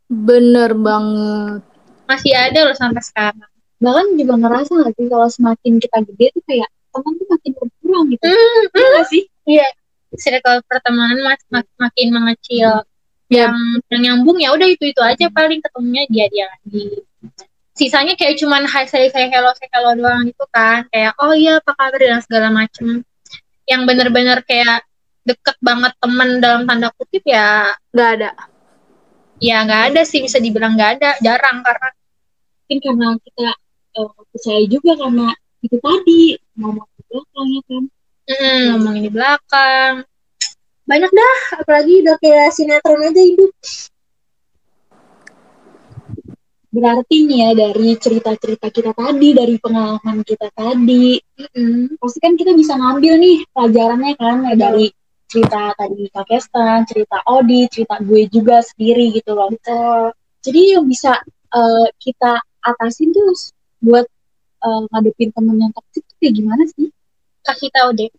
bener 0.08 0.72
banget 0.72 1.62
masih 2.08 2.32
ada 2.32 2.60
loh 2.72 2.78
sampai 2.80 3.04
sekarang 3.04 3.53
bahkan 3.84 4.16
juga 4.16 4.34
ngerasa 4.40 4.72
gak 4.80 4.92
sih 4.96 5.08
kalau 5.12 5.28
semakin 5.28 5.74
kita 5.84 5.98
gede 6.08 6.26
tuh 6.40 6.44
kayak 6.48 6.70
teman 6.96 7.14
tuh 7.20 7.28
makin 7.28 7.52
berkurang 7.58 8.06
gitu? 8.16 8.24
Mm, 8.32 8.64
mm, 8.72 9.04
sih? 9.12 9.24
Iya. 9.44 9.68
Circle 10.14 10.62
pertemanan 10.70 11.20
mak 11.26 11.42
mak 11.52 11.68
makin 11.76 12.08
mengecil. 12.16 12.86
Yang 13.28 13.56
yang 13.90 14.02
nyambung 14.06 14.38
ya 14.38 14.54
udah 14.54 14.68
itu 14.70 14.94
itu 14.94 15.02
aja 15.02 15.26
paling 15.34 15.60
ketemunya 15.60 16.06
dia 16.08 16.26
dia 16.30 16.46
lagi. 16.48 17.02
Sisanya 17.74 18.14
kayak 18.14 18.38
cuman 18.38 18.70
hai 18.70 18.86
saya 18.86 19.10
saya 19.10 19.26
hello 19.34 19.50
saya 19.58 19.70
hello 19.74 19.92
doang 19.98 20.30
itu 20.30 20.46
kan. 20.54 20.86
Kayak 20.94 21.18
oh 21.18 21.34
iya 21.34 21.58
apa 21.58 21.74
kabar? 21.74 21.98
dan 21.98 22.22
segala 22.22 22.48
macem. 22.54 23.02
Yang 23.66 23.82
bener-bener 23.90 24.40
kayak 24.46 24.86
deket 25.26 25.58
banget 25.60 25.92
temen 25.98 26.30
dalam 26.40 26.70
tanda 26.70 26.94
kutip 26.94 27.26
ya 27.26 27.74
nggak 27.90 28.10
ada. 28.22 28.32
Ya 29.42 29.66
nggak 29.66 29.82
ada 29.92 30.02
sih 30.06 30.22
bisa 30.22 30.38
dibilang 30.38 30.78
nggak 30.78 31.02
ada. 31.02 31.10
Jarang 31.26 31.66
karena 31.66 31.90
mungkin 32.64 32.78
karena 32.86 33.08
kita 33.18 33.50
uh, 33.98 34.12
percaya 34.32 34.64
juga 34.70 34.98
karena 34.98 35.28
itu 35.64 35.78
tadi 35.80 36.22
ngomong 36.60 36.88
di 36.94 37.02
belakang 37.08 37.48
ya 37.50 37.62
kan 37.68 37.84
hmm, 38.28 38.64
ngomongin 38.76 39.04
di 39.04 39.12
belakang 39.12 39.94
banyak 40.84 41.12
dah 41.16 41.38
apalagi 41.64 41.94
udah 42.04 42.16
kayak 42.20 42.52
sinetron 42.52 43.08
aja 43.08 43.22
hidup 43.24 43.52
berarti 46.74 47.30
nih 47.30 47.38
ya 47.38 47.50
dari 47.54 47.90
cerita-cerita 48.02 48.68
kita 48.74 48.92
tadi 48.98 49.30
dari 49.38 49.62
pengalaman 49.62 50.26
kita 50.26 50.50
tadi 50.58 51.22
mm-hmm. 51.22 52.02
pasti 52.02 52.18
kan 52.18 52.34
kita 52.34 52.58
bisa 52.58 52.74
ngambil 52.74 53.14
nih 53.22 53.38
pelajarannya 53.54 54.14
kan 54.18 54.38
ya 54.50 54.56
dari 54.58 54.90
cerita 55.34 55.74
tadi 55.74 56.06
Kak 56.14 56.30
Kestan, 56.30 56.86
cerita 56.86 57.18
Odi, 57.26 57.66
cerita 57.66 57.98
gue 58.06 58.30
juga 58.30 58.62
sendiri 58.62 59.10
gitu 59.18 59.34
loh. 59.34 59.50
Betul. 59.50 60.14
Jadi 60.46 60.62
yang 60.78 60.86
bisa 60.86 61.18
uh, 61.58 61.88
kita 61.98 62.38
atasin 62.62 63.10
tuh 63.10 63.34
buat 63.84 64.08
uh, 64.64 64.82
ngadepin 64.90 65.30
temen 65.36 65.56
yang 65.60 65.74
toxic 65.76 66.08
tuh 66.08 66.16
kayak 66.24 66.34
gimana 66.40 66.64
sih? 66.72 66.88
Kasih 67.44 67.70
tahu 67.76 67.92
deh 67.92 68.12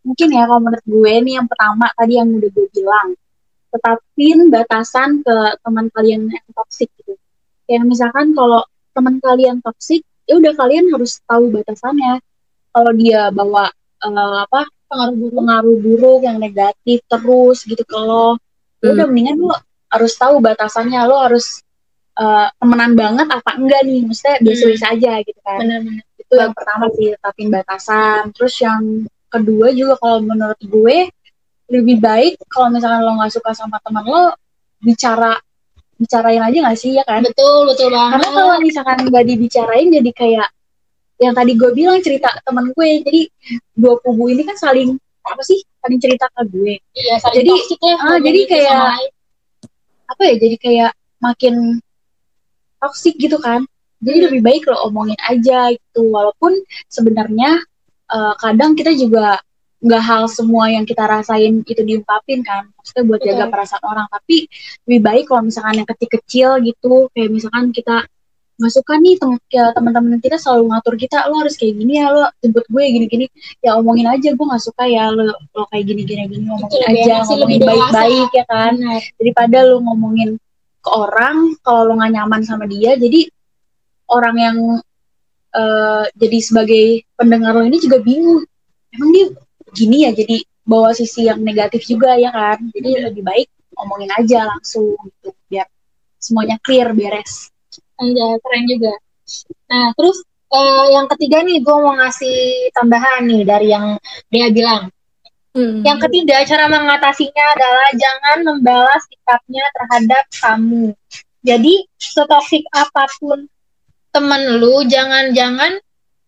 mungkin 0.00 0.28
ya 0.32 0.48
kalau 0.48 0.60
menurut 0.64 0.86
gue 0.88 1.12
nih 1.28 1.34
yang 1.40 1.48
pertama 1.48 1.92
tadi 1.92 2.16
yang 2.16 2.28
udah 2.32 2.50
gue 2.50 2.66
bilang 2.72 3.08
tetapin 3.70 4.38
batasan 4.48 5.10
ke 5.22 5.36
teman 5.60 5.86
kalian 5.92 6.26
yang 6.32 6.48
toksik 6.56 6.88
gitu 6.98 7.14
kayak 7.68 7.84
misalkan 7.84 8.32
kalau 8.32 8.64
teman 8.96 9.20
kalian 9.20 9.60
toksik 9.60 10.02
ya 10.24 10.40
udah 10.40 10.52
kalian 10.56 10.88
harus 10.90 11.20
tahu 11.28 11.52
batasannya 11.52 12.18
kalau 12.72 12.92
dia 12.96 13.28
bawa 13.30 13.68
uh, 14.02 14.36
apa 14.46 14.66
pengaruh 14.90 15.14
buruk, 15.14 15.34
pengaruh 15.38 15.76
buruk 15.78 16.20
yang 16.24 16.38
negatif 16.40 16.98
terus 17.06 17.58
gitu 17.68 17.84
kalau 17.86 18.40
ya 18.80 18.90
hmm. 18.90 18.94
udah 18.96 19.06
mendingan 19.06 19.36
lo 19.38 19.54
harus 19.92 20.12
tahu 20.16 20.40
batasannya 20.40 21.00
lo 21.06 21.16
harus 21.20 21.60
uh, 22.20 22.46
temenan 22.60 22.92
banget 22.92 23.26
apa 23.32 23.50
enggak 23.56 23.80
nih? 23.88 24.04
Maksudnya 24.04 24.36
biasa-biasa 24.44 24.86
hmm. 24.86 24.94
aja 24.94 25.12
gitu 25.24 25.40
kan. 25.40 25.58
Bener-bener. 25.64 26.04
itu 26.20 26.34
yang 26.38 26.54
pertama 26.54 26.84
sih 26.94 27.06
tetapin 27.16 27.48
batasan. 27.50 28.22
Terus 28.36 28.54
yang 28.62 28.82
kedua 29.32 29.72
juga 29.74 29.98
kalau 29.98 30.22
menurut 30.22 30.60
gue 30.62 30.96
lebih 31.70 31.96
baik 32.02 32.34
kalau 32.50 32.70
misalkan 32.70 33.02
lo 33.02 33.18
nggak 33.18 33.30
suka 33.30 33.54
sama 33.54 33.78
teman 33.82 34.02
lo 34.02 34.34
bicara 34.82 35.38
bicarain 36.00 36.40
aja 36.40 36.58
gak 36.70 36.78
sih 36.80 36.96
ya 36.96 37.04
kan? 37.04 37.20
Betul 37.20 37.68
betul 37.68 37.92
banget. 37.92 38.24
Karena 38.24 38.28
kalau 38.32 38.56
misalkan 38.62 38.98
nggak 39.10 39.24
dibicarain 39.26 39.88
jadi 39.92 40.10
kayak 40.16 40.48
yang 41.20 41.36
tadi 41.36 41.52
gue 41.52 41.70
bilang 41.76 42.00
cerita 42.00 42.32
teman 42.40 42.72
gue. 42.72 42.88
Jadi 43.04 43.22
dua 43.76 44.00
kubu 44.00 44.32
ini 44.32 44.42
kan 44.48 44.56
saling 44.56 44.96
apa 45.20 45.42
sih? 45.44 45.60
Saling 45.84 46.00
cerita 46.00 46.26
ke 46.32 46.42
gue. 46.48 46.80
Iya 46.96 47.16
saling 47.20 47.44
jadi 47.44 47.52
ya, 47.84 47.94
ah, 48.00 48.18
jadi 48.18 48.40
kayak 48.48 48.80
apa 50.08 50.22
ya? 50.24 50.34
Jadi 50.40 50.56
kayak 50.56 50.90
makin 51.20 51.54
toksik 52.80 53.14
gitu 53.20 53.36
kan. 53.38 53.62
Jadi 54.00 54.32
lebih 54.32 54.40
baik 54.40 54.64
lo 54.64 54.88
omongin 54.88 55.20
aja 55.28 55.70
gitu. 55.76 56.08
Walaupun 56.08 56.56
sebenarnya 56.88 57.60
uh, 58.08 58.34
kadang 58.40 58.72
kita 58.72 58.96
juga 58.96 59.38
nggak 59.80 60.02
hal 60.04 60.28
semua 60.28 60.68
yang 60.68 60.84
kita 60.84 61.04
rasain 61.08 61.64
itu 61.64 61.82
diungkapin 61.84 62.40
kan. 62.44 62.68
Maksudnya 62.76 63.04
buat 63.04 63.20
jaga 63.20 63.44
perasaan 63.52 63.84
orang. 63.84 64.06
Tapi 64.08 64.48
lebih 64.88 65.00
baik 65.04 65.24
kalau 65.28 65.42
misalkan 65.44 65.84
yang 65.84 65.88
kecil-kecil 65.88 66.48
gitu 66.64 67.08
kayak 67.12 67.30
misalkan 67.32 67.72
kita 67.72 68.08
nggak 68.60 68.76
suka 68.76 68.92
nih 69.00 69.16
tem 69.16 69.32
ya, 69.48 69.72
teman-teman 69.72 70.20
kita 70.20 70.36
selalu 70.36 70.68
ngatur 70.68 70.94
kita 71.00 71.24
lo 71.32 71.40
harus 71.40 71.56
kayak 71.56 71.80
gini 71.80 71.96
ya 71.96 72.12
lo 72.12 72.28
jemput 72.44 72.68
gue 72.68 72.84
gini-gini. 72.92 73.26
Ya 73.64 73.76
omongin 73.80 74.04
aja 74.04 74.36
gue 74.36 74.46
nggak 74.48 74.64
suka 74.64 74.84
ya 74.84 75.08
lo 75.08 75.32
lo 75.32 75.64
kayak 75.72 75.84
gini-gini 75.88 76.28
gini 76.28 76.44
ngomongin 76.44 76.80
Betul, 76.84 76.92
aja 76.92 77.14
ngomongin 77.24 77.60
baik-baik 77.64 78.30
ya 78.36 78.44
kan. 78.44 78.72
Benar. 78.76 79.00
daripada 79.16 79.58
lo 79.64 79.76
ngomongin 79.80 80.36
ke 80.80 80.90
orang 80.90 81.56
kalau 81.60 81.92
lo 81.92 81.92
nggak 82.00 82.12
nyaman 82.16 82.42
sama 82.44 82.64
dia. 82.66 82.96
Jadi 82.96 83.28
orang 84.10 84.36
yang 84.36 84.58
uh, 85.54 86.04
jadi 86.16 86.38
sebagai 86.40 87.06
pendengar 87.14 87.56
lo 87.56 87.64
ini 87.64 87.78
juga 87.80 88.00
bingung. 88.00 88.42
Emang 88.90 89.10
dia 89.14 89.26
gini 89.70 90.02
ya 90.08 90.10
jadi 90.10 90.42
bawa 90.66 90.90
sisi 90.96 91.30
yang 91.30 91.40
negatif 91.40 91.86
juga 91.86 92.16
ya 92.16 92.32
kan? 92.32 92.58
Jadi 92.74 93.06
lebih 93.06 93.22
baik 93.22 93.48
ngomongin 93.76 94.10
aja 94.12 94.50
langsung 94.50 94.98
gitu 94.98 95.32
biar 95.48 95.66
semuanya 96.20 96.60
clear 96.60 96.92
beres. 96.92 97.48
Iya, 98.00 98.40
keren 98.40 98.64
juga. 98.64 98.92
Nah, 99.68 99.92
terus 99.96 100.24
uh, 100.52 100.86
yang 100.92 101.06
ketiga 101.16 101.44
nih, 101.44 101.60
gue 101.60 101.76
mau 101.76 101.94
ngasih 101.96 102.70
tambahan 102.72 103.28
nih 103.28 103.42
dari 103.44 103.68
yang 103.72 103.96
dia 104.32 104.48
bilang. 104.52 104.88
Hmm. 105.50 105.82
Yang 105.82 105.98
ketiga, 106.06 106.46
cara 106.46 106.70
mengatasinya 106.70 107.44
adalah 107.58 107.88
jangan 107.98 108.38
membalas 108.46 109.02
sikapnya 109.10 109.64
terhadap 109.74 110.24
kamu. 110.30 110.94
Jadi, 111.42 111.74
setoksik 111.98 112.62
apa 112.70 113.10
pun 113.18 113.50
temen 114.10 114.58
lu 114.58 114.82
jangan-jangan 114.86 115.78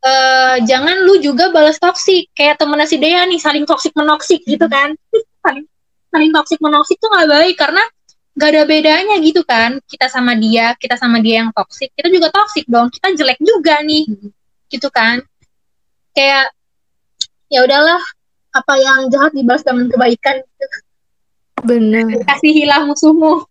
uh, 0.03 0.57
jangan 0.63 1.07
lu 1.07 1.19
juga 1.23 1.51
balas 1.55 1.79
toksik. 1.79 2.31
Kayak 2.35 2.59
temen 2.63 2.83
si 2.87 2.99
Dea 2.99 3.23
nih 3.27 3.39
saling 3.39 3.65
toksik 3.65 3.95
menoksik 3.95 4.43
gitu 4.45 4.67
kan. 4.67 4.95
Saling 5.43 5.67
saling 6.13 6.31
toksik 6.31 6.63
menoksik 6.63 7.03
tuh 7.03 7.11
nggak 7.11 7.27
baik 7.35 7.57
karena 7.59 7.83
gak 8.39 8.51
ada 8.55 8.63
bedanya 8.63 9.17
gitu 9.19 9.43
kan. 9.43 9.83
Kita 9.83 10.07
sama 10.07 10.39
dia 10.39 10.75
kita 10.79 10.95
sama 10.95 11.19
dia 11.19 11.43
yang 11.43 11.51
toksik 11.51 11.91
kita 11.99 12.09
juga 12.15 12.31
toksik 12.31 12.67
dong. 12.71 12.91
Kita 12.95 13.11
jelek 13.11 13.43
juga 13.43 13.83
nih. 13.83 14.07
Gitu 14.71 14.87
kan. 14.93 15.19
Kayak 16.15 16.55
ya 17.51 17.67
udahlah 17.67 17.99
apa 18.53 18.75
yang 18.77 19.09
jahat 19.09 19.33
dibalas 19.33 19.65
dengan 19.65 19.89
kebaikan 19.89 20.37
benar 21.63 22.05
kasih 22.29 22.53
hilang 22.53 22.91
musuhmu 22.91 23.49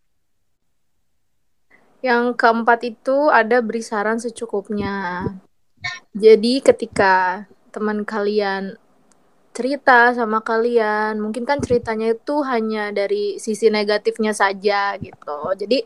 yang 2.01 2.33
keempat 2.33 2.81
itu 2.81 3.29
ada 3.29 3.61
beri 3.61 3.85
saran 3.85 4.17
secukupnya. 4.17 5.25
Jadi 6.17 6.61
ketika 6.65 7.45
teman 7.69 8.03
kalian 8.03 8.75
cerita 9.53 10.09
sama 10.17 10.41
kalian, 10.41 11.21
mungkin 11.21 11.45
kan 11.45 11.61
ceritanya 11.61 12.17
itu 12.17 12.41
hanya 12.41 12.89
dari 12.89 13.37
sisi 13.37 13.69
negatifnya 13.69 14.33
saja 14.33 14.97
gitu. 14.97 15.39
Jadi 15.53 15.85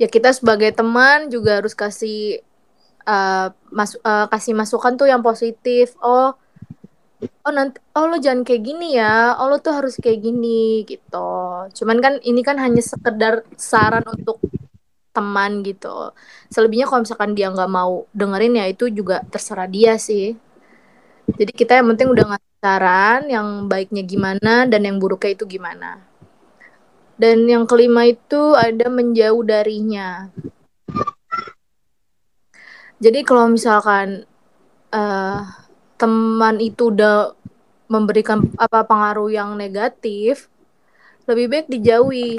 ya 0.00 0.08
kita 0.08 0.32
sebagai 0.32 0.72
teman 0.72 1.28
juga 1.28 1.60
harus 1.60 1.76
kasih 1.76 2.40
uh, 3.04 3.52
mas 3.68 3.96
uh, 4.00 4.26
kasih 4.32 4.56
masukan 4.56 4.96
tuh 4.96 5.08
yang 5.08 5.20
positif. 5.20 5.92
Oh, 6.00 6.32
oh 7.22 7.52
nanti 7.52 7.80
oh 7.96 8.06
lo 8.10 8.16
jangan 8.20 8.42
kayak 8.44 8.62
gini 8.64 8.96
ya. 8.98 9.36
Oh 9.40 9.48
lo 9.48 9.60
tuh 9.62 9.72
harus 9.76 9.96
kayak 9.96 10.20
gini 10.20 10.84
gitu. 10.84 11.30
Cuman 11.72 11.98
kan 12.04 12.14
ini 12.24 12.40
kan 12.44 12.56
hanya 12.60 12.82
sekedar 12.84 13.44
saran 13.56 14.04
untuk 14.08 14.40
teman 15.16 15.64
gitu 15.64 16.12
selebihnya 16.52 16.84
kalau 16.84 17.00
misalkan 17.08 17.32
dia 17.32 17.48
nggak 17.48 17.72
mau 17.72 18.04
dengerin 18.12 18.60
ya 18.60 18.68
itu 18.68 18.92
juga 18.92 19.24
terserah 19.32 19.64
dia 19.64 19.96
sih 19.96 20.36
jadi 21.32 21.52
kita 21.56 21.72
yang 21.80 21.88
penting 21.96 22.12
udah 22.12 22.36
ngasih 22.36 22.56
saran 22.60 23.20
yang 23.32 23.48
baiknya 23.64 24.04
gimana 24.04 24.68
dan 24.68 24.84
yang 24.84 25.00
buruknya 25.00 25.32
itu 25.32 25.48
gimana 25.48 26.04
dan 27.16 27.48
yang 27.48 27.64
kelima 27.64 28.04
itu 28.04 28.52
ada 28.52 28.92
menjauh 28.92 29.40
darinya 29.40 30.28
jadi 33.00 33.24
kalau 33.24 33.48
misalkan 33.48 34.28
uh, 34.92 35.48
teman 35.96 36.60
itu 36.60 36.92
udah 36.92 37.32
memberikan 37.88 38.44
apa 38.60 38.84
pengaruh 38.84 39.32
yang 39.32 39.56
negatif 39.56 40.52
lebih 41.26 41.46
baik 41.50 41.66
dijauhi. 41.72 42.38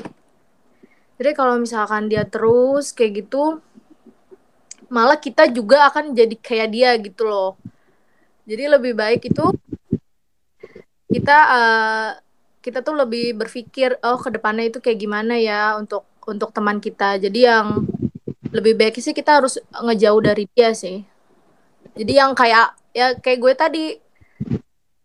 Jadi 1.17 1.31
kalau 1.33 1.57
misalkan 1.57 2.07
dia 2.07 2.23
terus 2.23 2.93
kayak 2.93 3.25
gitu 3.25 3.59
malah 4.87 5.19
kita 5.19 5.51
juga 5.51 5.89
akan 5.91 6.15
jadi 6.15 6.35
kayak 6.37 6.69
dia 6.71 6.89
gitu 7.01 7.27
loh. 7.27 7.59
Jadi 8.47 8.63
lebih 8.69 8.93
baik 8.95 9.27
itu 9.27 9.45
kita 11.11 11.37
uh, 11.51 12.09
kita 12.61 12.85
tuh 12.85 12.95
lebih 12.95 13.35
berpikir 13.35 13.97
oh 14.03 14.19
ke 14.19 14.29
depannya 14.31 14.69
itu 14.71 14.79
kayak 14.79 14.99
gimana 14.99 15.35
ya 15.35 15.75
untuk 15.75 16.05
untuk 16.23 16.53
teman 16.53 16.77
kita. 16.77 17.17
Jadi 17.17 17.49
yang 17.49 17.83
lebih 18.53 18.77
baik 18.77 19.01
sih 19.01 19.11
kita 19.11 19.41
harus 19.41 19.59
ngejauh 19.73 20.21
dari 20.21 20.45
dia 20.53 20.71
sih. 20.71 21.03
Jadi 21.97 22.13
yang 22.13 22.37
kayak 22.37 22.76
ya 22.97 23.13
kayak 23.13 23.39
gue 23.45 23.53
tadi 23.53 23.85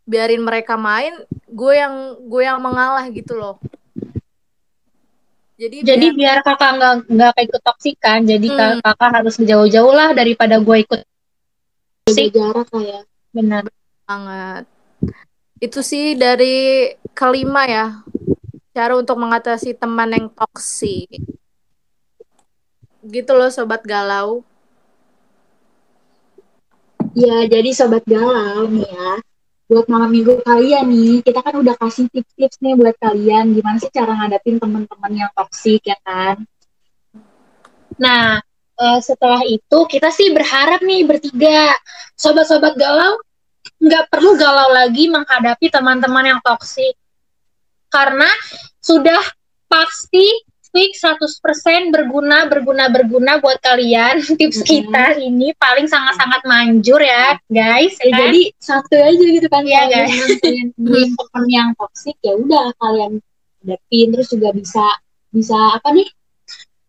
biarin 0.08 0.40
mereka 0.40 0.80
main 0.80 1.12
gue 1.44 1.74
yang 1.76 2.16
gue 2.24 2.42
yang 2.42 2.56
mengalah 2.56 3.04
gitu 3.12 3.36
loh. 3.36 3.60
Jadi 5.60 5.84
jadi 5.84 6.06
biar, 6.16 6.40
biar 6.40 6.48
kakak 6.48 6.70
nggak 6.80 6.94
nggak 7.12 7.30
kayak 7.36 7.46
ikut 7.52 7.62
toksikan 7.62 8.18
jadi 8.24 8.48
hmm. 8.48 8.80
kakak 8.80 9.10
harus 9.20 9.36
jauh-jauh 9.36 9.92
lah 9.92 10.16
daripada 10.16 10.56
gue 10.56 10.76
ikut 10.88 11.00
toksik. 12.08 12.32
jarak 12.32 12.66
kayak 12.72 13.04
benar. 13.36 13.62
Banget. 14.08 14.64
Itu 15.60 15.84
sih 15.84 16.16
dari 16.16 16.88
kelima 17.12 17.68
ya 17.68 18.00
cara 18.72 18.96
untuk 18.96 19.20
mengatasi 19.20 19.76
teman 19.76 20.16
yang 20.16 20.26
toksik. 20.32 21.20
Gitu 23.04 23.32
loh 23.36 23.52
sobat 23.52 23.84
galau 23.84 24.40
ya 27.12 27.44
jadi 27.48 27.70
sobat 27.76 28.04
galau 28.08 28.68
nih 28.68 28.88
ya 28.88 29.12
buat 29.72 29.88
malam 29.88 30.12
minggu 30.12 30.44
kalian 30.44 30.84
nih 30.92 31.14
kita 31.24 31.40
kan 31.40 31.54
udah 31.56 31.72
kasih 31.80 32.04
tips-tips 32.12 32.60
nih 32.60 32.76
buat 32.76 32.92
kalian 33.00 33.56
gimana 33.56 33.80
sih 33.80 33.88
cara 33.88 34.12
ngadapin 34.12 34.60
teman-teman 34.60 35.12
yang 35.16 35.30
toksik 35.32 35.80
ya 35.88 35.96
kan? 36.04 36.44
Nah 37.96 38.44
uh, 38.76 39.00
setelah 39.00 39.40
itu 39.48 39.78
kita 39.88 40.12
sih 40.12 40.28
berharap 40.36 40.84
nih 40.84 41.08
bertiga 41.08 41.72
sobat-sobat 42.20 42.76
galau 42.76 43.16
nggak 43.80 44.12
perlu 44.12 44.36
galau 44.36 44.68
lagi 44.76 45.08
menghadapi 45.08 45.72
teman-teman 45.72 46.36
yang 46.36 46.40
toksik 46.44 46.94
karena 47.88 48.28
sudah 48.82 49.20
pasti 49.72 50.51
fix 50.72 51.04
100% 51.04 51.92
berguna 51.92 52.48
berguna 52.48 52.88
berguna 52.88 53.38
buat 53.38 53.60
kalian. 53.60 54.24
Tips 54.40 54.60
mm 54.60 54.64
-hmm. 54.64 54.72
kita 54.72 55.04
ini 55.20 55.48
paling 55.60 55.86
sangat-sangat 55.86 56.42
manjur 56.48 56.98
ya 56.98 57.36
guys. 57.46 57.94
Ya, 58.00 58.10
kan? 58.10 58.18
jadi 58.26 58.42
satu 58.58 58.96
aja 58.96 59.26
gitu 59.38 59.48
kan 59.52 59.64
ya 59.68 59.82
guys. 59.86 60.16
teman 60.40 61.44
yang 61.46 61.68
toksik 61.78 62.16
ya 62.24 62.32
udah 62.34 62.72
kalian 62.80 63.20
hadapin. 63.62 64.06
Terus 64.16 64.28
juga 64.32 64.48
bisa 64.56 64.84
bisa 65.30 65.56
apa 65.76 65.92
nih? 65.92 66.08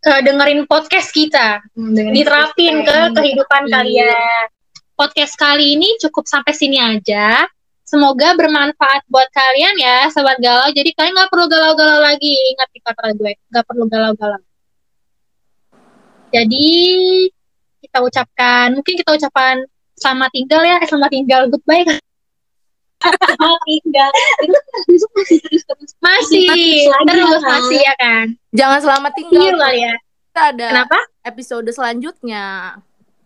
Uh, 0.04 0.20
dengerin 0.20 0.68
podcast 0.68 1.16
kita. 1.16 1.64
Hmm, 1.76 1.96
diterapin 1.96 2.84
ke 2.84 2.98
kehidupan 3.16 3.68
iya. 3.68 3.72
kalian. 3.72 4.46
Podcast 4.94 5.36
kali 5.40 5.80
ini 5.80 5.96
cukup 6.00 6.28
sampai 6.28 6.54
sini 6.56 6.80
aja 6.80 7.48
Semoga 7.94 8.34
bermanfaat 8.34 9.06
buat 9.06 9.30
kalian 9.30 9.78
ya, 9.78 10.10
sobat 10.10 10.42
galau. 10.42 10.66
Jadi 10.74 10.98
kalian 10.98 11.14
nggak 11.14 11.30
perlu 11.30 11.46
galau-galau 11.46 12.02
lagi. 12.02 12.34
Ingat 12.58 12.68
nih 12.74 12.82
kata 12.82 13.14
gue, 13.14 13.32
nggak 13.54 13.66
perlu 13.70 13.86
galau-galau. 13.86 14.42
Jadi 16.34 16.70
kita 17.86 18.02
ucapkan, 18.02 18.74
mungkin 18.74 18.98
kita 18.98 19.14
ucapkan 19.14 19.62
selamat 19.94 20.34
tinggal 20.34 20.66
ya, 20.66 20.82
eh, 20.82 20.90
selamat 20.90 21.12
tinggal, 21.14 21.42
goodbye. 21.54 21.86
selamat 23.38 23.62
tinggal. 23.70 24.10
Itu 24.90 25.08
masih 25.14 25.38
terus 25.46 25.64
terus. 25.70 25.92
Masih 26.02 26.50
terus 26.90 27.42
kan? 27.46 27.52
masih 27.54 27.78
ya 27.78 27.94
kan. 28.02 28.26
Jangan 28.58 28.80
selamat 28.82 29.12
tinggal. 29.14 29.54
Iya 29.54 29.70
ya. 29.70 29.94
Kita 30.34 30.42
ada 30.50 30.68
Kenapa? 30.74 31.00
episode 31.30 31.70
selanjutnya. 31.70 32.46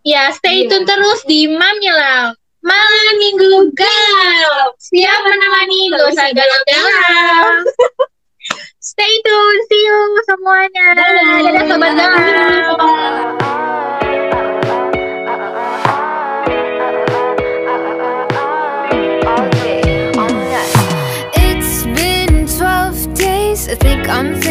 Ya, 0.03 0.27
stay 0.35 0.67
iya. 0.67 0.75
tune 0.75 0.83
terus 0.83 1.23
di 1.23 1.47
Mamnya 1.47 2.35
Malam 2.63 3.13
Minggu 3.21 3.69
Galau. 3.73 4.73
Siap 4.81 5.19
menemani 5.25 5.79
gak 5.93 6.03
usah 6.09 6.27
galau-galau. 6.33 7.45
Stay 8.79 9.13
tune, 9.21 9.59
see 9.67 9.83
you 9.83 9.99
semuanya. 10.31 10.85
Dadah, 10.95 11.31
Dadah 11.43 11.63
sobat 11.67 11.91
galau. 11.93 12.73